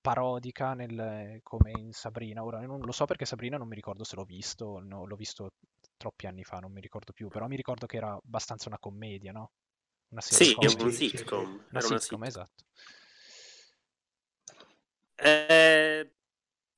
parodica 0.00 0.72
nel, 0.72 1.40
come 1.42 1.72
in 1.76 1.92
Sabrina. 1.92 2.42
Ora 2.42 2.60
non 2.60 2.80
lo 2.80 2.92
so 2.92 3.04
perché 3.04 3.26
Sabrina 3.26 3.58
non 3.58 3.68
mi 3.68 3.74
ricordo 3.74 4.02
se 4.02 4.16
l'ho 4.16 4.24
visto, 4.24 4.80
no, 4.82 5.04
l'ho 5.04 5.16
visto 5.16 5.50
troppi 5.98 6.26
anni 6.26 6.44
fa, 6.44 6.60
non 6.60 6.72
mi 6.72 6.80
ricordo 6.80 7.12
più, 7.12 7.28
però 7.28 7.46
mi 7.46 7.56
ricordo 7.56 7.84
che 7.84 7.98
era 7.98 8.12
abbastanza 8.12 8.68
una 8.68 8.78
commedia, 8.78 9.32
no? 9.32 9.50
Una 10.08 10.22
sì, 10.22 10.56
è 10.58 10.66
un 10.66 10.90
sitcom. 10.92 11.44
Una, 11.44 11.58
una 11.70 11.80
sitcom, 11.80 11.98
sitcom, 11.98 12.24
esatto. 12.24 12.64
Eh, 15.16 16.10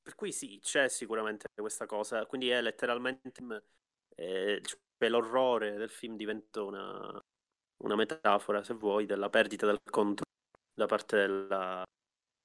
per 0.01 0.15
cui 0.15 0.33
sì, 0.33 0.59
c'è 0.61 0.89
sicuramente 0.89 1.47
questa 1.55 1.85
cosa. 1.85 2.25
Quindi 2.25 2.49
è 2.49 2.61
letteralmente 2.61 3.31
eh, 4.15 4.61
cioè 5.03 5.09
l'orrore 5.09 5.75
del 5.75 5.89
film 5.89 6.15
diventa 6.15 6.63
una, 6.63 7.21
una 7.83 7.95
metafora, 7.95 8.63
se 8.63 8.73
vuoi, 8.73 9.05
della 9.05 9.29
perdita 9.29 9.65
del 9.65 9.81
controllo 9.83 10.31
da 10.73 10.85
parte 10.85 11.17
della, 11.17 11.83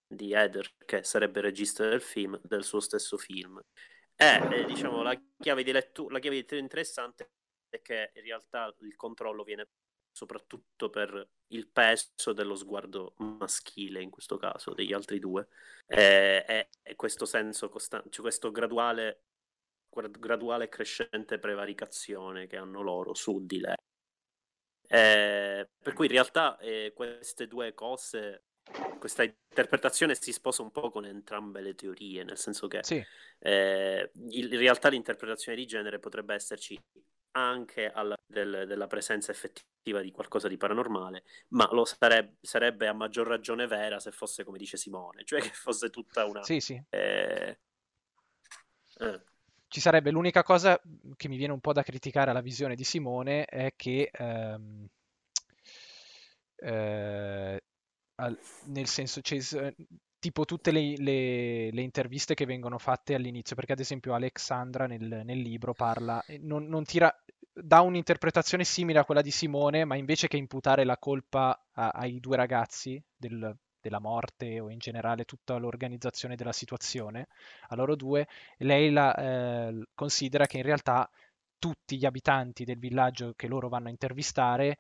di 0.07 0.33
Heather, 0.33 0.69
che 0.85 1.05
sarebbe 1.05 1.41
regista 1.41 1.89
del 1.89 2.01
film, 2.01 2.39
del 2.43 2.65
suo 2.65 2.81
stesso 2.81 3.17
film. 3.17 3.61
E 4.17 4.41
eh, 4.53 4.65
diciamo 4.65 5.03
la 5.03 5.17
chiave 5.39 5.63
di 5.63 5.71
lettura, 5.71 6.15
la 6.15 6.19
chiave 6.19 6.35
di 6.35 6.43
lettura 6.43 6.61
interessante 6.61 7.31
è 7.69 7.81
che 7.81 8.11
in 8.15 8.23
realtà 8.23 8.75
il 8.81 8.97
controllo 8.97 9.45
viene 9.45 9.69
soprattutto 10.11 10.91
per 10.91 11.29
il 11.53 11.69
peso 11.69 12.33
dello 12.33 12.57
sguardo 12.57 13.15
maschile, 13.19 14.03
in 14.03 14.11
questo 14.11 14.37
caso, 14.37 14.75
degli 14.75 14.93
altri 14.93 15.21
due, 15.21 15.47
e, 15.87 16.45
e, 16.47 16.69
e 16.83 16.97
questo 16.97 17.25
senso 17.25 17.69
costante, 17.69 18.11
cioè 18.11 18.23
questo 18.23 18.51
graduale, 18.51 19.27
graduale 20.03 20.65
e 20.65 20.69
crescente 20.69 21.39
prevaricazione 21.39 22.47
che 22.47 22.57
hanno 22.57 22.83
loro 22.83 23.15
su 23.15 23.45
di 23.45 23.61
lei. 23.61 23.77
Eh, 24.91 25.69
per 25.83 25.93
cui 25.93 26.07
in 26.07 26.13
realtà 26.13 26.57
eh, 26.59 26.93
queste 26.95 27.47
due 27.47 27.75
cose, 27.75 28.45
questa 28.99 29.23
interpretazione 29.23 30.15
si 30.15 30.33
sposa 30.33 30.63
un 30.63 30.71
po' 30.71 30.91
con 30.91 31.05
entrambe 31.05 31.61
le 31.61 31.75
teorie, 31.75 32.25
nel 32.25 32.39
senso 32.39 32.69
che 32.69 32.83
sì. 32.83 33.05
eh, 33.41 34.11
in 34.31 34.49
realtà 34.51 34.89
l'interpretazione 34.89 35.59
di 35.59 35.67
genere 35.67 35.99
potrebbe 35.99 36.35
esserci 36.35 36.81
anche 37.33 37.91
alla, 37.91 38.19
del, 38.27 38.65
della 38.67 38.87
presenza 38.87 39.31
effettiva 39.31 40.01
di 40.01 40.11
qualcosa 40.11 40.49
di 40.49 40.57
paranormale, 40.57 41.25
ma 41.49 41.69
lo 41.73 41.85
sarebbe, 41.85 42.37
sarebbe, 42.41 42.87
a 42.89 42.93
maggior 42.93 43.27
ragione 43.27 43.67
vera 43.67 44.01
se 44.01 44.11
fosse 44.11 44.43
come 44.43 44.59
dice 44.59 44.77
Simone, 44.77 45.25
cioè 45.25 45.41
che 45.41 45.51
fosse 45.53 45.91
tutta 45.91 46.25
una... 46.25 46.43
Sì, 46.43 46.61
sì. 46.61 46.83
Eh, 46.89 47.59
eh. 49.01 49.23
Ci 49.69 49.81
sarebbe 49.81 50.11
l'unica 50.11 50.43
cosa 50.43 50.81
che 51.17 51.29
mi 51.29 51.37
viene 51.37 51.53
un 51.53 51.61
po' 51.61 51.73
da 51.73 51.83
criticare 51.83 52.31
alla 52.31 52.41
visione 52.41 52.75
di 52.75 52.85
Simone 52.85 53.45
è 53.45 53.75
che 53.77 54.11
ehm, 54.11 54.89
eh, 56.57 57.63
al, 58.17 58.39
nel 58.67 58.87
senso, 58.87 59.21
cioè, 59.21 59.75
tipo 60.19 60.45
tutte 60.45 60.71
le, 60.71 60.97
le, 60.97 61.71
le, 61.71 61.83
interviste 61.83 62.35
che 62.35 62.47
vengono 62.47 62.79
fatte 62.79 63.15
all'inizio, 63.15 63.55
perché 63.55 63.73
ad 63.73 63.81
esempio 63.81 64.15
Alexandra 64.15 64.87
nel, 64.87 65.23
nel 65.25 65.39
libro 65.39 65.73
parla, 65.75 66.23
non, 66.41 66.67
non, 66.67 66.85
tira, 66.85 67.15
dà 67.53 67.81
un'interpretazione 67.81 68.65
simile 68.65 68.99
a 68.99 69.05
quella 69.05 69.23
di 69.23 69.31
Simone, 69.31 69.85
ma 69.85 69.97
invece 69.97 70.29
che 70.29 70.37
imputare 70.37 70.85
la 70.85 70.99
colpa 70.99 71.67
a, 71.73 71.91
ai 71.91 72.21
due 72.21 72.37
ragazzi 72.37 73.03
del, 73.17 73.57
della 73.81 74.01
morte 74.01 74.61
o 74.61 74.71
in 74.71 74.79
generale 74.79 75.25
tutta 75.25 75.57
l'organizzazione 75.57 76.37
della 76.37 76.53
situazione, 76.53 77.29
a 77.69 77.75
loro 77.77 77.97
due, 77.97 78.27
lei 78.59 78.91
la, 78.91 79.15
eh, 79.15 79.87
considera 79.95 80.47
che 80.47 80.59
in 80.59 80.65
realtà 80.65 81.09
tutti 81.59 81.97
gli 81.97 82.05
abitanti 82.07 82.65
del 82.65 82.79
villaggio 82.79 83.33
che 83.37 83.49
loro 83.49 83.69
vanno 83.69 83.89
a 83.89 83.91
intervistare 83.91 84.79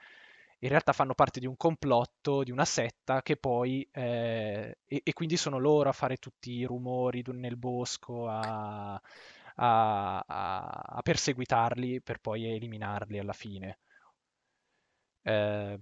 in 0.60 0.68
realtà 0.70 0.92
fanno 0.92 1.14
parte 1.14 1.40
di 1.40 1.46
un 1.46 1.56
complotto, 1.56 2.42
di 2.42 2.50
una 2.50 2.64
setta 2.64 3.22
che 3.22 3.36
poi, 3.36 3.86
eh, 3.92 4.78
e, 4.84 5.00
e, 5.04 5.12
quindi 5.12 5.36
sono 5.36 5.58
loro 5.58 5.88
a 5.88 5.92
fare 5.92 6.16
tutti 6.16 6.50
i 6.52 6.64
rumori 6.64 7.22
nel 7.26 7.56
bosco, 7.56 8.26
a, 8.28 9.00
a, 9.56 10.18
a, 10.26 11.00
perseguitarli 11.02 12.00
per 12.02 12.18
poi 12.20 12.46
eliminarli 12.46 13.18
alla 13.18 13.32
fine. 13.32 13.78
Eh, 15.22 15.78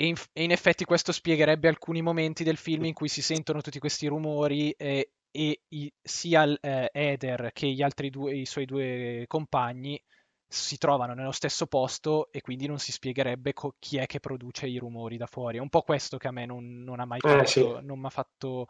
e 0.00 0.06
in, 0.06 0.14
e 0.32 0.44
in, 0.44 0.52
effetti 0.52 0.84
questo 0.84 1.10
spiegherebbe 1.10 1.66
alcuni 1.66 2.02
momenti 2.02 2.44
del 2.44 2.56
film 2.56 2.84
in 2.84 2.94
cui 2.94 3.08
si 3.08 3.20
sentono 3.20 3.60
tutti 3.60 3.80
questi 3.80 4.06
rumori 4.06 4.70
e, 4.70 5.14
e 5.28 5.62
i, 5.70 5.92
sia 6.00 6.44
eh, 6.60 6.88
Eder 6.92 7.50
che 7.52 7.66
gli 7.66 7.82
altri 7.82 8.08
due, 8.08 8.36
i 8.36 8.46
suoi 8.46 8.64
due 8.64 9.24
compagni 9.26 10.00
si 10.46 10.78
trovano 10.78 11.14
nello 11.14 11.32
stesso 11.32 11.66
posto 11.66 12.30
e 12.30 12.40
quindi 12.42 12.68
non 12.68 12.78
si 12.78 12.92
spiegherebbe 12.92 13.52
co- 13.52 13.74
chi 13.80 13.96
è 13.96 14.06
che 14.06 14.20
produce 14.20 14.68
i 14.68 14.78
rumori 14.78 15.16
da 15.16 15.26
fuori. 15.26 15.58
È 15.58 15.60
un 15.60 15.68
po' 15.68 15.82
questo 15.82 16.16
che 16.16 16.28
a 16.28 16.32
me 16.32 16.46
non, 16.46 16.84
non 16.84 17.00
ha 17.00 17.04
mai 17.04 17.18
fatto, 17.18 17.42
eh, 17.42 17.46
sì. 17.46 17.60
non 17.82 17.98
mi 17.98 18.06
ha 18.06 18.10
fatto 18.10 18.68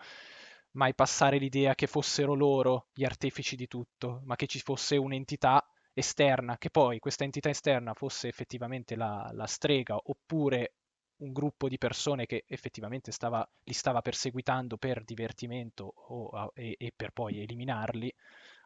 mai 0.73 0.95
passare 0.95 1.37
l'idea 1.37 1.75
che 1.75 1.87
fossero 1.87 2.33
loro 2.33 2.87
gli 2.95 3.05
artefici 3.05 3.55
di 3.55 3.67
tutto, 3.67 4.23
ma 4.25 4.35
che 4.35 4.47
ci 4.47 4.61
fosse 4.61 4.97
un'entità 4.97 5.63
esterna, 5.93 6.57
che 6.57 6.71
poi 6.71 6.99
questa 7.01 7.25
entità 7.25 7.51
esterna 7.51 7.93
fosse 7.93 8.29
effettivamente 8.29 8.97
la, 8.97 9.29
la 9.35 9.47
strega 9.47 9.95
oppure 10.03 10.78
un 11.19 11.33
gruppo 11.33 11.69
di 11.69 11.79
persone 11.79 12.27
che 12.27 12.45
effettivamente 12.47 13.13
stava, 13.13 13.49
li 13.65 13.73
stava 13.73 14.01
perseguitando 14.03 14.77
per 14.77 15.05
divertimento 15.05 15.93
o, 15.95 16.53
e, 16.55 16.77
e 16.79 16.93
per 16.95 17.13
poi 17.13 17.41
eliminarli, 17.41 18.13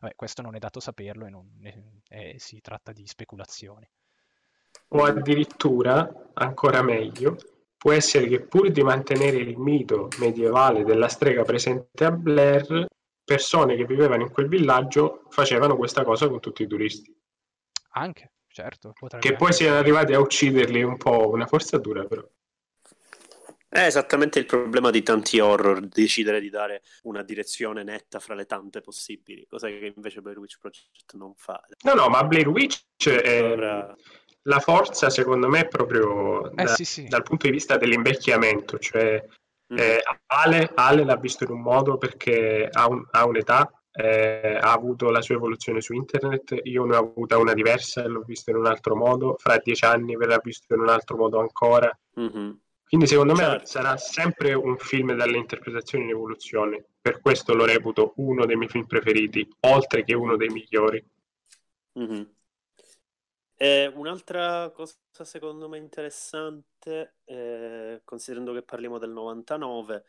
Vabbè, 0.02 0.14
questo 0.16 0.42
non 0.42 0.56
è 0.56 0.58
dato 0.58 0.80
saperlo 0.80 1.26
e 1.26 1.30
non, 1.30 1.48
è, 2.08 2.34
si 2.36 2.60
tratta 2.60 2.90
di 2.92 3.06
speculazioni. 3.06 3.88
O 4.88 5.04
addirittura, 5.04 6.30
ancora 6.34 6.82
meglio, 6.82 7.36
può 7.76 7.92
essere 7.92 8.26
che 8.26 8.40
pur 8.40 8.70
di 8.70 8.82
mantenere 8.82 9.36
il 9.36 9.56
mito 9.56 10.08
medievale 10.18 10.82
della 10.82 11.08
strega 11.08 11.44
presente 11.44 12.04
a 12.04 12.10
Blair, 12.10 12.86
persone 13.24 13.76
che 13.76 13.84
vivevano 13.84 14.22
in 14.22 14.32
quel 14.32 14.48
villaggio 14.48 15.22
facevano 15.28 15.76
questa 15.76 16.02
cosa 16.02 16.28
con 16.28 16.40
tutti 16.40 16.64
i 16.64 16.66
turisti. 16.66 17.16
Anche, 17.90 18.32
certo. 18.48 18.92
Che 19.20 19.34
poi 19.34 19.52
siano 19.52 19.78
arrivati 19.78 20.14
a 20.14 20.20
ucciderli 20.20 20.82
un 20.82 20.96
po' 20.96 21.30
una 21.30 21.46
forzatura, 21.46 22.04
però. 22.04 22.28
È 23.72 23.86
esattamente 23.86 24.38
il 24.38 24.44
problema 24.44 24.90
di 24.90 25.02
tanti 25.02 25.40
horror, 25.40 25.80
decidere 25.86 26.40
di 26.40 26.50
dare 26.50 26.82
una 27.04 27.22
direzione 27.22 27.82
netta 27.82 28.18
fra 28.18 28.34
le 28.34 28.44
tante 28.44 28.82
possibili, 28.82 29.46
cosa 29.48 29.68
che 29.68 29.94
invece 29.96 30.20
Blair 30.20 30.38
Witch 30.38 30.58
Project 30.58 31.14
non 31.14 31.32
fa. 31.36 31.58
No, 31.84 31.94
no, 31.94 32.08
ma 32.08 32.22
Blair 32.22 32.48
Witch 32.48 33.08
è... 33.08 33.38
Allora... 33.38 33.96
La 34.42 34.58
forza, 34.58 35.08
secondo 35.08 35.48
me, 35.48 35.60
è 35.60 35.68
proprio 35.68 36.50
eh, 36.50 36.64
da, 36.64 36.66
sì, 36.66 36.84
sì. 36.84 37.06
dal 37.06 37.22
punto 37.22 37.46
di 37.46 37.52
vista 37.52 37.78
dell'invecchiamento. 37.78 38.78
Cioè, 38.78 39.24
mm. 39.72 39.78
eh, 39.78 40.02
Ale, 40.26 40.70
Ale, 40.74 41.04
l'ha 41.04 41.16
visto 41.16 41.44
in 41.44 41.52
un 41.52 41.62
modo 41.62 41.96
perché 41.96 42.68
ha, 42.70 42.88
un, 42.88 43.02
ha 43.10 43.24
un'età, 43.24 43.72
eh, 43.90 44.58
ha 44.60 44.72
avuto 44.72 45.08
la 45.08 45.22
sua 45.22 45.36
evoluzione 45.36 45.80
su 45.80 45.94
internet, 45.94 46.60
io 46.64 46.84
ne 46.84 46.96
ho 46.96 46.98
avuta 46.98 47.38
una 47.38 47.54
diversa 47.54 48.02
e 48.02 48.08
l'ho 48.08 48.24
visto 48.26 48.50
in 48.50 48.56
un 48.56 48.66
altro 48.66 48.96
modo, 48.96 49.36
fra 49.38 49.56
dieci 49.56 49.86
anni 49.86 50.14
verrà 50.14 50.38
visto 50.42 50.74
in 50.74 50.80
un 50.80 50.90
altro 50.90 51.16
modo 51.16 51.40
ancora. 51.40 51.90
Mm-hmm. 52.20 52.50
Quindi 52.92 53.08
secondo 53.08 53.34
certo. 53.34 53.58
me 53.58 53.64
sarà 53.64 53.96
sempre 53.96 54.52
un 54.52 54.76
film 54.76 55.14
dalle 55.14 55.38
interpretazioni 55.38 56.04
in 56.04 56.10
evoluzione. 56.10 56.84
Per 57.00 57.22
questo 57.22 57.54
lo 57.54 57.64
reputo 57.64 58.12
uno 58.16 58.44
dei 58.44 58.54
miei 58.54 58.68
film 58.68 58.84
preferiti, 58.84 59.48
oltre 59.60 60.04
che 60.04 60.12
uno 60.12 60.36
dei 60.36 60.50
migliori. 60.50 61.02
Mm-hmm. 61.98 62.22
Eh, 63.56 63.86
un'altra 63.86 64.70
cosa 64.74 64.94
secondo 65.22 65.70
me 65.70 65.78
interessante, 65.78 67.14
eh, 67.24 68.02
considerando 68.04 68.52
che 68.52 68.62
parliamo 68.62 68.98
del 68.98 69.12
99, 69.12 70.04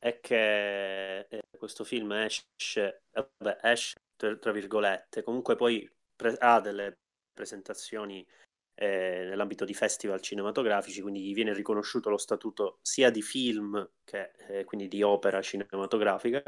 è 0.00 0.18
che 0.18 1.20
eh, 1.28 1.42
questo 1.56 1.84
film 1.84 2.10
esce, 2.14 3.04
vabbè, 3.12 3.60
esce 3.62 3.94
tra, 4.16 4.36
tra 4.38 4.50
virgolette, 4.50 5.22
comunque 5.22 5.54
poi 5.54 5.88
pre- 6.16 6.36
ha 6.40 6.58
delle 6.60 6.98
presentazioni 7.32 8.26
eh, 8.74 9.26
nell'ambito 9.28 9.64
di 9.64 9.74
festival 9.74 10.20
cinematografici, 10.20 11.00
quindi 11.00 11.20
gli 11.20 11.34
viene 11.34 11.52
riconosciuto 11.54 12.10
lo 12.10 12.18
statuto 12.18 12.78
sia 12.82 13.10
di 13.10 13.22
film 13.22 13.90
che 14.04 14.32
eh, 14.48 14.64
quindi 14.64 14.88
di 14.88 15.02
opera 15.02 15.40
cinematografica. 15.40 16.42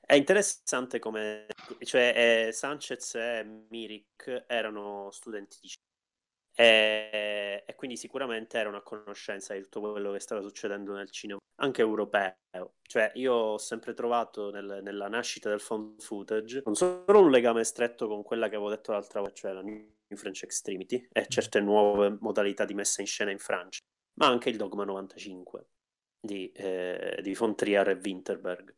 È 0.00 0.14
interessante 0.14 0.98
come, 0.98 1.46
cioè, 1.84 2.46
eh, 2.48 2.52
Sanchez 2.52 3.14
e 3.14 3.64
Mirik 3.68 4.44
erano 4.48 5.10
studenti 5.12 5.58
di 5.60 5.68
e, 6.60 7.62
e, 7.66 7.74
quindi 7.74 7.96
sicuramente 7.96 8.58
era 8.58 8.68
una 8.68 8.82
conoscenza 8.82 9.54
di 9.54 9.62
tutto 9.62 9.80
quello 9.80 10.12
che 10.12 10.20
stava 10.20 10.42
succedendo 10.42 10.92
nel 10.92 11.10
cinema, 11.10 11.38
anche 11.60 11.80
europeo. 11.80 12.34
Cioè, 12.82 13.12
io 13.14 13.32
ho 13.32 13.58
sempre 13.58 13.94
trovato 13.94 14.50
nel, 14.50 14.80
nella 14.82 15.08
nascita 15.08 15.48
del 15.48 15.60
found 15.60 16.02
footage 16.02 16.62
non 16.64 16.74
solo 16.74 17.20
un 17.20 17.30
legame 17.30 17.64
stretto 17.64 18.08
con 18.08 18.22
quella 18.22 18.48
che 18.48 18.56
avevo 18.56 18.70
detto 18.70 18.92
l'altra 18.92 19.20
volta, 19.20 19.36
cioè 19.36 19.52
la 19.52 19.62
New 20.10 20.18
French 20.18 20.42
Extremity 20.42 21.08
e 21.12 21.26
certe 21.28 21.60
nuove 21.60 22.16
modalità 22.20 22.64
di 22.64 22.74
messa 22.74 23.00
in 23.00 23.06
scena 23.06 23.30
in 23.30 23.38
Francia, 23.38 23.80
ma 24.14 24.26
anche 24.26 24.50
il 24.50 24.56
Dogma 24.56 24.84
95 24.84 25.66
di, 26.20 26.50
eh, 26.52 27.20
di 27.22 27.34
von 27.34 27.54
Trier 27.54 27.88
e 27.88 28.00
Winterberg. 28.02 28.74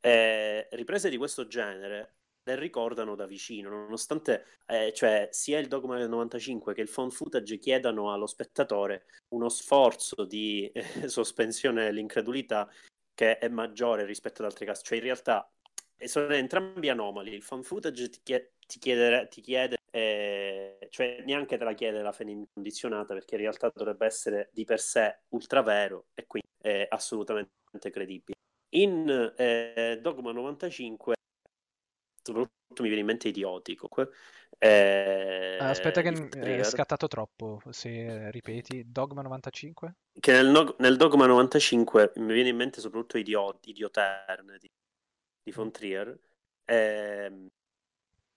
E 0.00 0.68
riprese 0.70 1.10
di 1.10 1.16
questo 1.16 1.46
genere 1.46 2.14
le 2.44 2.56
ricordano 2.56 3.16
da 3.16 3.26
vicino, 3.26 3.68
nonostante 3.68 4.46
eh, 4.66 4.92
cioè, 4.94 5.28
sia 5.30 5.58
il 5.58 5.68
Dogma 5.68 5.98
del 5.98 6.08
95 6.08 6.72
che 6.72 6.80
il 6.80 6.88
phone 6.88 7.10
footage 7.10 7.58
chiedano 7.58 8.12
allo 8.12 8.26
spettatore 8.26 9.06
uno 9.34 9.48
sforzo 9.48 10.24
di 10.24 10.70
eh, 10.72 10.82
sospensione 11.08 11.84
dell'incredulità 11.84 12.70
che 13.12 13.38
è 13.38 13.48
maggiore 13.48 14.06
rispetto 14.06 14.42
ad 14.42 14.48
altri 14.48 14.64
casi. 14.64 14.84
Cioè, 14.84 14.98
in 14.98 15.04
realtà 15.04 15.50
sono 16.04 16.32
entrambi 16.32 16.88
anomali. 16.88 17.34
Il 17.34 17.44
phone 17.46 17.62
footage 17.62 18.08
ti 18.08 18.20
chiede, 18.22 18.52
ti 18.66 18.78
chiede, 18.78 19.28
ti 19.28 19.40
chiede 19.42 19.79
eh, 19.90 20.86
cioè 20.90 21.22
neanche 21.24 21.56
te 21.56 21.64
la 21.64 21.74
chiede 21.74 22.02
la 22.02 22.12
fine 22.12 22.30
incondizionata 22.30 23.14
perché 23.14 23.34
in 23.34 23.40
realtà 23.42 23.70
dovrebbe 23.74 24.06
essere 24.06 24.50
di 24.52 24.64
per 24.64 24.80
sé 24.80 25.22
ultra 25.28 25.62
vero 25.62 26.06
e 26.14 26.26
quindi 26.26 26.48
è 26.60 26.86
assolutamente 26.88 27.90
credibile. 27.90 28.36
In 28.74 29.34
eh, 29.36 29.98
Dogma 30.00 30.32
95 30.32 31.14
soprattutto 32.22 32.82
mi 32.82 32.88
viene 32.88 33.00
in 33.00 33.06
mente 33.06 33.28
idiotico. 33.28 33.88
Eh, 34.58 35.56
Aspetta 35.58 36.02
che 36.02 36.10
è 36.10 36.62
scattato 36.62 37.08
troppo, 37.08 37.60
se 37.70 38.30
ripeti. 38.30 38.84
Dogma 38.90 39.22
95? 39.22 39.94
Che 40.20 40.32
nel, 40.32 40.74
nel 40.78 40.96
Dogma 40.96 41.26
95 41.26 42.12
mi 42.16 42.32
viene 42.32 42.50
in 42.50 42.56
mente 42.56 42.80
soprattutto 42.80 43.18
Idiot, 43.18 43.66
Idioterne 43.66 44.58
di, 44.58 44.68
di 45.42 45.52
von 45.52 45.70
Trier. 45.72 46.16
Eh, 46.64 47.48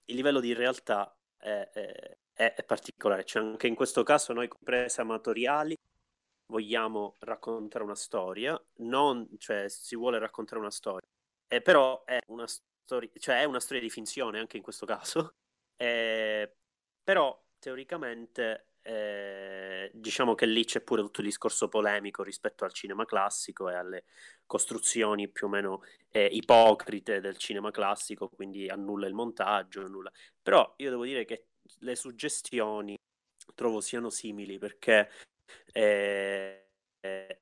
il 0.06 0.16
livello 0.16 0.40
di 0.40 0.54
realtà 0.54 1.16
è, 1.44 2.16
è, 2.34 2.64
particolare, 2.64 3.26
cioè 3.26 3.44
anche 3.44 3.68
in 3.68 3.76
questo 3.76 4.04
caso 4.04 4.34
noi 4.34 4.48
comprese 4.48 5.02
amatoriali 5.02 5.78
vogliamo 6.48 7.16
raccontare 7.20 7.84
una 7.84 7.96
storia, 7.96 8.62
non, 8.78 9.28
cioè 9.38 9.68
si 9.70 9.96
vuole 9.96 10.20
raccontare 10.20 10.60
una 10.60 10.72
storia, 10.72 11.08
eh, 11.48 11.62
però 11.62 12.04
è 12.06 12.20
una, 12.28 12.48
storia, 12.48 13.10
cioè 13.20 13.42
è 13.42 13.44
una 13.44 13.60
storia 13.60 13.82
di 13.82 13.90
finzione 13.90 14.40
anche 14.40 14.58
in 14.58 14.64
questo 14.64 14.86
caso, 14.86 15.36
eh, 15.78 16.56
però 17.04 17.40
teoricamente 17.60 18.73
eh, 18.84 19.90
diciamo 19.94 20.36
che 20.36 20.46
lì 20.46 20.66
c'è 20.66 20.82
pure 20.82 21.02
tutto 21.02 21.22
il 21.22 21.28
discorso 21.28 21.70
polemico 21.70 22.22
rispetto 22.22 22.66
al 22.66 22.74
cinema 22.74 23.06
classico 23.06 23.70
e 23.70 23.76
alle 23.76 24.04
costruzioni 24.46 25.30
più 25.30 25.48
o 25.48 25.50
meno 25.50 25.84
eh, 26.10 26.26
ipocrite 26.26 27.22
del 27.22 27.38
cinema 27.38 27.72
classico, 27.72 28.30
quindi 28.30 28.68
annulla 28.68 29.08
il 29.08 29.14
montaggio, 29.14 29.86
annulla... 29.86 30.12
però 30.42 30.74
io 30.78 30.90
devo 30.90 31.06
dire 31.06 31.26
che 31.26 31.48
le 31.80 31.96
suggestioni 31.96 32.98
trovo 33.56 33.82
siano 33.82 34.10
simili 34.10 34.58
perché 34.58 35.10
eh, 35.72 36.68
eh, 37.00 37.40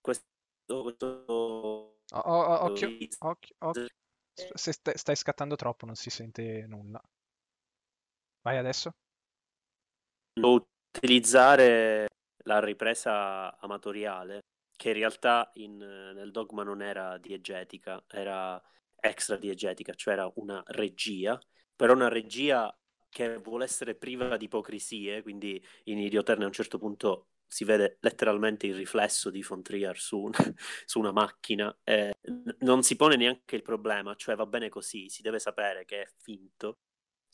questo, 0.00 0.26
questo 0.66 1.24
oh, 1.26 1.96
oh, 2.08 2.64
occhio, 2.64 2.88
occhio, 3.18 3.54
occhio. 3.58 3.86
Se 4.34 4.72
stai, 4.72 4.96
stai 4.96 5.14
scattando 5.14 5.56
troppo 5.56 5.86
non 5.86 5.94
si 5.94 6.10
sente 6.10 6.66
nulla. 6.66 7.00
Vai 8.42 8.56
adesso? 8.56 8.92
Utilizzare 10.40 12.06
la 12.44 12.60
ripresa 12.60 13.58
amatoriale, 13.58 14.40
che 14.76 14.88
in 14.88 14.94
realtà 14.94 15.50
in, 15.54 15.76
nel 15.76 16.30
dogma 16.30 16.62
non 16.62 16.82
era 16.82 17.18
diegetica, 17.18 18.02
era 18.08 18.60
extra 18.98 19.36
diegetica, 19.36 19.94
cioè 19.94 20.14
era 20.14 20.30
una 20.36 20.62
regia, 20.66 21.38
però 21.76 21.92
una 21.94 22.08
regia 22.08 22.74
che 23.08 23.36
vuole 23.38 23.64
essere 23.64 23.94
priva 23.94 24.36
di 24.36 24.46
ipocrisie, 24.46 25.22
quindi 25.22 25.62
in 25.84 25.98
Idioterne 25.98 26.44
a 26.44 26.46
un 26.46 26.52
certo 26.52 26.78
punto 26.78 27.26
si 27.46 27.64
vede 27.64 27.98
letteralmente 28.00 28.66
il 28.66 28.74
riflesso 28.74 29.28
di 29.28 29.44
von 29.46 29.62
Trier 29.62 29.98
su, 29.98 30.18
un, 30.18 30.32
su 30.86 30.98
una 30.98 31.12
macchina, 31.12 31.76
eh, 31.84 32.14
non 32.60 32.82
si 32.82 32.96
pone 32.96 33.16
neanche 33.16 33.56
il 33.56 33.62
problema, 33.62 34.14
cioè 34.14 34.34
va 34.36 34.46
bene 34.46 34.70
così, 34.70 35.10
si 35.10 35.20
deve 35.20 35.38
sapere 35.38 35.84
che 35.84 36.02
è 36.02 36.08
finto. 36.16 36.78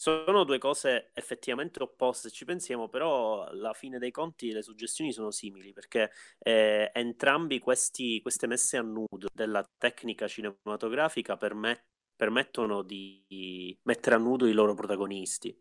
Sono 0.01 0.45
due 0.45 0.59
cose 0.59 1.11
effettivamente 1.13 1.83
opposte, 1.83 2.31
ci 2.31 2.45
pensiamo, 2.45 2.89
però 2.89 3.43
alla 3.43 3.73
fine 3.73 3.99
dei 3.99 4.13
conti 4.13 4.53
le 4.53 4.63
suggestioni 4.63 5.13
sono 5.13 5.33
simili, 5.33 5.73
perché 5.73 6.13
eh, 6.39 6.89
entrambi 6.95 7.59
questi, 7.59 8.21
queste 8.23 8.47
messe 8.47 8.77
a 8.77 8.83
nudo 8.83 9.27
della 9.33 9.69
tecnica 9.77 10.29
cinematografica 10.29 11.37
permet- 11.37 11.83
permettono 12.15 12.83
di 12.83 13.77
mettere 13.83 14.15
a 14.15 14.19
nudo 14.19 14.47
i 14.47 14.53
loro 14.53 14.75
protagonisti. 14.75 15.53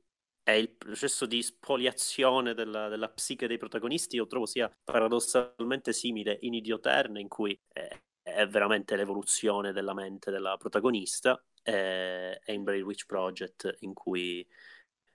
È 0.44 0.52
il 0.52 0.70
processo 0.70 1.26
di 1.26 1.42
spoliazione 1.42 2.54
della, 2.54 2.90
della, 2.90 3.10
psiche 3.10 3.48
dei 3.48 3.58
protagonisti, 3.58 4.18
io 4.18 4.28
trovo 4.28 4.46
sia 4.46 4.72
paradossalmente 4.84 5.94
simile 5.94 6.38
in 6.42 6.54
Idioterne, 6.54 7.20
in 7.20 7.28
cui 7.28 7.60
è, 7.74 7.88
è 8.22 8.46
veramente 8.46 8.96
l'evoluzione 8.96 9.72
della 9.72 9.96
mente 9.96 10.30
della 10.30 10.58
protagonista, 10.58 11.44
e, 11.68 12.40
e 12.44 12.54
in 12.54 12.64
Blair 12.64 12.84
Witch 12.84 13.06
Project, 13.06 13.78
in 13.80 13.94
cui 13.94 14.48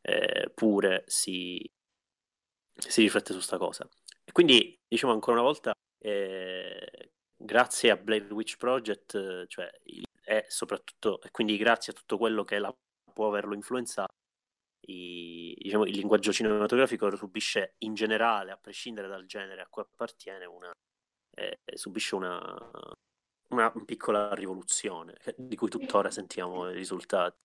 eh, 0.03 0.51
pure 0.55 1.05
si, 1.07 1.69
si 2.75 3.01
riflette 3.03 3.29
su 3.29 3.37
questa 3.38 3.59
cosa. 3.59 3.88
E 4.25 4.33
quindi, 4.33 4.79
diciamo 4.87 5.12
ancora 5.12 5.41
una 5.41 5.49
volta, 5.49 5.73
eh, 5.99 7.12
grazie 7.35 7.91
a 7.91 7.97
Blair 7.97 8.31
Witch 8.33 8.57
Project, 8.57 9.47
cioè, 9.47 9.71
è 10.25 10.45
soprattutto, 10.49 11.23
e 11.23 11.31
quindi 11.31 11.57
grazie 11.57 11.93
a 11.93 11.97
tutto 11.97 12.19
quello 12.19 12.45
che 12.45 12.59
la, 12.59 12.75
può 13.12 13.29
averlo 13.29 13.55
influenzato, 13.55 14.12
i, 14.88 15.55
diciamo, 15.59 15.87
il 15.87 15.97
linguaggio 15.97 16.33
cinematografico 16.33 17.15
subisce 17.17 17.77
in 17.79 17.95
generale, 17.95 18.53
a 18.53 18.57
prescindere 18.57 19.09
dal 19.09 19.25
genere 19.25 19.62
a 19.62 19.69
cui 19.69 19.83
appartiene, 19.83 20.45
una, 20.45 20.71
eh, 21.35 21.61
subisce 21.75 22.15
una, 22.15 22.59
una 23.53 23.73
piccola 23.85 24.35
rivoluzione 24.35 25.15
di 25.37 25.57
cui 25.57 25.69
tuttora 25.69 26.11
sentiamo 26.11 26.69
i 26.69 26.75
risultati. 26.75 27.37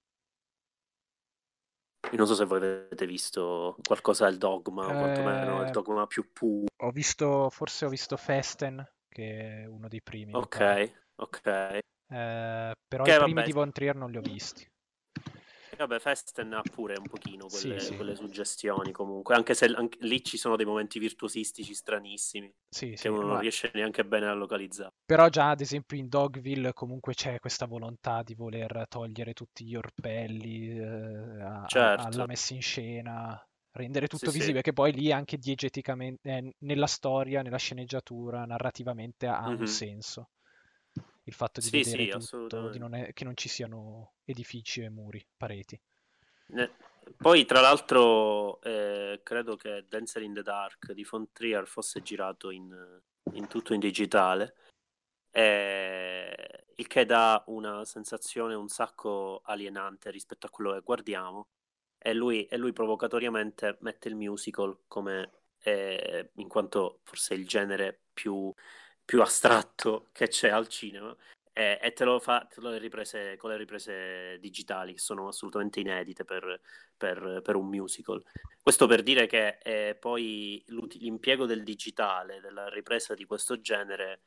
non 2.12 2.26
so 2.26 2.36
se 2.36 2.46
voi 2.46 2.58
avete 2.58 3.06
visto 3.06 3.76
qualcosa 3.84 4.26
del 4.26 4.38
dogma, 4.38 4.86
o 4.86 4.98
quantomeno 4.98 5.62
il 5.62 5.68
eh, 5.68 5.72
dogma 5.72 6.08
più 6.08 6.32
puro. 6.32 6.68
Ho 6.84 6.92
visto, 6.92 7.50
forse 7.50 7.86
ho 7.86 7.90
visto 7.90 8.16
Festen, 8.18 8.86
che 9.08 9.64
è 9.64 9.66
uno 9.66 9.88
dei 9.88 10.02
primi. 10.02 10.34
Ok, 10.34 10.94
ok. 11.16 11.80
Eh, 12.10 12.72
però 12.88 13.04
che, 13.04 13.14
i 13.14 13.18
primi 13.18 13.34
vabbè, 13.34 13.46
di 13.46 13.52
Von 13.52 13.72
Trier 13.72 13.96
non 13.96 14.12
li 14.12 14.18
ho 14.18 14.22
visti. 14.22 14.68
Vabbè, 15.78 16.00
Festen 16.00 16.54
ha 16.54 16.62
pure 16.62 16.96
un 16.98 17.08
pochino 17.08 17.48
quelle, 17.48 17.80
sì, 17.80 17.88
sì. 17.88 17.96
quelle 17.96 18.16
suggestioni 18.16 18.92
comunque, 18.92 19.36
anche 19.36 19.54
se 19.54 19.66
anche 19.66 19.98
lì 20.02 20.24
ci 20.24 20.38
sono 20.38 20.56
dei 20.56 20.66
momenti 20.66 21.00
virtuosistici 21.00 21.74
stranissimi 21.74 22.54
sì, 22.70 22.92
che 22.92 23.08
uno 23.08 23.28
non 23.28 23.40
riesce 23.40 23.72
neanche 23.74 24.06
bene 24.06 24.28
a 24.28 24.34
localizzare. 24.34 24.94
Però 25.06 25.30
già 25.30 25.50
ad 25.50 25.62
esempio 25.62 25.98
in 25.98 26.08
Dogville 26.10 26.74
comunque 26.74 27.14
c'è 27.14 27.40
questa 27.40 27.66
volontà 27.66 28.24
di 28.24 28.34
voler 28.34 28.86
togliere 28.90 29.34
tutti 29.34 29.66
gli 29.66 29.76
orpelli 29.76 30.78
eh, 30.78 31.42
a, 31.42 31.66
certo. 31.68 32.08
alla 32.08 32.26
messa 32.26 32.54
in 32.54 32.62
scena, 32.62 33.48
rendere 33.72 34.08
tutto 34.08 34.32
sì, 34.32 34.38
visibile, 34.38 34.58
sì. 34.58 34.64
che 34.64 34.74
poi 34.74 34.92
lì 34.92 35.12
anche 35.12 35.38
diegeticamente, 35.38 36.30
eh, 36.30 36.54
nella 36.60 36.88
storia, 36.88 37.42
nella 37.42 37.58
sceneggiatura, 37.58 38.46
narrativamente 38.46 39.28
ha 39.28 39.48
mm-hmm. 39.48 39.60
un 39.60 39.68
senso 39.68 40.30
il 41.28 41.34
fatto 41.34 41.60
di 41.60 41.68
sì, 41.68 41.84
vedere 41.84 42.22
sì, 42.22 42.30
tutto, 42.30 42.70
di 42.70 42.80
non 42.80 42.96
è, 42.96 43.14
che 43.14 43.26
non 43.26 43.36
ci 43.36 43.50
siano 43.50 44.14
edifici 44.24 44.82
e 44.82 44.90
muri, 44.90 45.26
pareti. 45.36 45.80
Ne... 46.48 46.72
Poi, 47.18 47.46
tra 47.46 47.62
l'altro, 47.62 48.62
eh, 48.62 49.20
credo 49.24 49.56
che 49.56 49.86
Dancer 49.88 50.22
in 50.22 50.34
the 50.34 50.42
Dark 50.42 50.92
di 50.92 51.06
Von 51.10 51.32
Trier 51.32 51.68
fosse 51.68 52.02
girato 52.02 52.50
in, 52.50 52.74
in 53.34 53.48
tutto 53.48 53.74
in 53.74 53.80
digitale, 53.80 54.56
eh, 55.32 56.66
il 56.76 56.88
che 56.88 57.06
dà 57.06 57.44
una 57.48 57.86
sensazione 57.86 58.56
un 58.56 58.68
sacco 58.68 59.42
alienante 59.44 60.12
rispetto 60.12 60.48
a 60.48 60.50
quello 60.50 60.74
che 60.74 60.82
guardiamo. 60.82 61.48
E 61.98 62.14
lui, 62.14 62.46
e 62.46 62.58
lui 62.58 62.74
provocatoriamente 62.74 63.78
mette 63.82 64.08
il 64.08 64.16
musical 64.16 64.84
come, 64.88 65.32
eh, 65.64 66.32
in 66.36 66.48
quanto 66.48 67.00
forse 67.04 67.34
il 67.34 67.48
genere 67.48 68.02
più 68.14 68.54
più 69.08 69.22
astratto 69.22 70.10
che 70.12 70.28
c'è 70.28 70.50
al 70.50 70.68
cinema 70.68 71.16
e, 71.54 71.80
e 71.82 71.94
te 71.94 72.04
lo 72.04 72.20
fa 72.20 72.46
te 72.54 72.60
lo 72.60 72.76
riprese, 72.76 73.38
con 73.38 73.52
le 73.52 73.56
riprese 73.56 74.38
digitali 74.42 74.92
che 74.92 75.00
sono 75.00 75.30
assolutamente 75.30 75.80
inedite 75.80 76.26
per, 76.26 76.60
per, 76.98 77.40
per 77.42 77.56
un 77.56 77.70
musical. 77.70 78.22
Questo 78.62 78.86
per 78.86 79.04
dire 79.04 79.26
che 79.26 79.60
eh, 79.64 79.96
poi 79.96 80.62
l'impiego 80.68 81.46
del 81.46 81.64
digitale, 81.64 82.42
della 82.42 82.68
ripresa 82.68 83.14
di 83.14 83.24
questo 83.24 83.62
genere, 83.62 84.24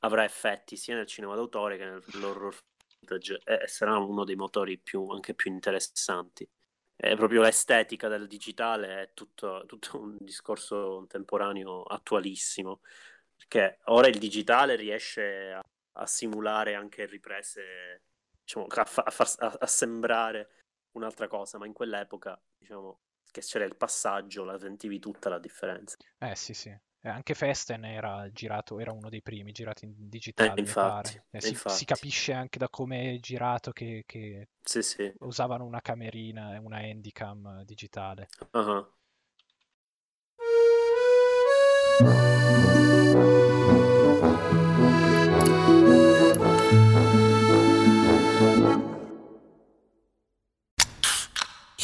avrà 0.00 0.24
effetti 0.24 0.76
sia 0.76 0.94
nel 0.94 1.06
cinema 1.06 1.34
d'autore 1.34 1.78
che 1.78 1.84
nell'horror 1.86 2.54
footage 3.00 3.40
e, 3.44 3.66
sarà 3.66 3.96
uno 3.96 4.24
dei 4.24 4.36
motori 4.36 4.76
più, 4.76 5.08
anche 5.08 5.32
più 5.34 5.50
interessanti. 5.50 6.46
È 6.94 7.16
proprio 7.16 7.40
l'estetica 7.40 8.08
del 8.08 8.26
digitale 8.26 9.00
è 9.00 9.10
tutto, 9.14 9.64
tutto 9.66 9.98
un 9.98 10.18
discorso 10.20 10.96
contemporaneo 10.96 11.82
attualissimo 11.84 12.80
perché 13.38 13.78
ora 13.84 14.08
il 14.08 14.18
digitale 14.18 14.74
riesce 14.74 15.52
a, 15.52 15.64
a 15.92 16.06
simulare 16.06 16.74
anche 16.74 17.06
riprese, 17.06 18.02
diciamo, 18.42 18.66
a, 18.66 18.84
fa, 18.84 19.02
a, 19.02 19.10
far, 19.10 19.56
a, 19.60 19.66
sembrare 19.66 20.48
un'altra 20.92 21.28
cosa, 21.28 21.56
ma 21.56 21.64
in 21.64 21.72
quell'epoca, 21.72 22.38
diciamo, 22.58 22.98
che 23.30 23.40
c'era 23.40 23.64
il 23.64 23.76
passaggio, 23.76 24.44
la 24.44 24.58
sentivi 24.58 24.98
tutta 24.98 25.28
la 25.28 25.38
differenza. 25.38 25.96
Eh 26.18 26.34
sì, 26.34 26.52
sì. 26.52 26.76
Eh, 27.00 27.08
anche 27.08 27.34
Festen 27.34 27.84
era 27.84 28.28
girato, 28.32 28.80
era 28.80 28.90
uno 28.90 29.08
dei 29.08 29.22
primi 29.22 29.52
girati 29.52 29.84
in 29.84 30.08
digitale, 30.08 30.54
eh, 30.54 30.60
infatti, 30.60 31.22
eh, 31.30 31.40
si, 31.40 31.54
si, 31.54 31.84
capisce 31.84 32.32
anche 32.32 32.58
da 32.58 32.68
come 32.68 33.14
è 33.14 33.20
girato 33.20 33.70
che, 33.70 34.02
che 34.04 34.48
sì, 34.60 34.82
sì. 34.82 35.12
usavano 35.20 35.64
una 35.64 35.80
camerina 35.80 36.56
e 36.56 36.58
una 36.58 36.78
handicam 36.78 37.62
digitale. 37.62 38.26
Uh-huh. 38.50 38.96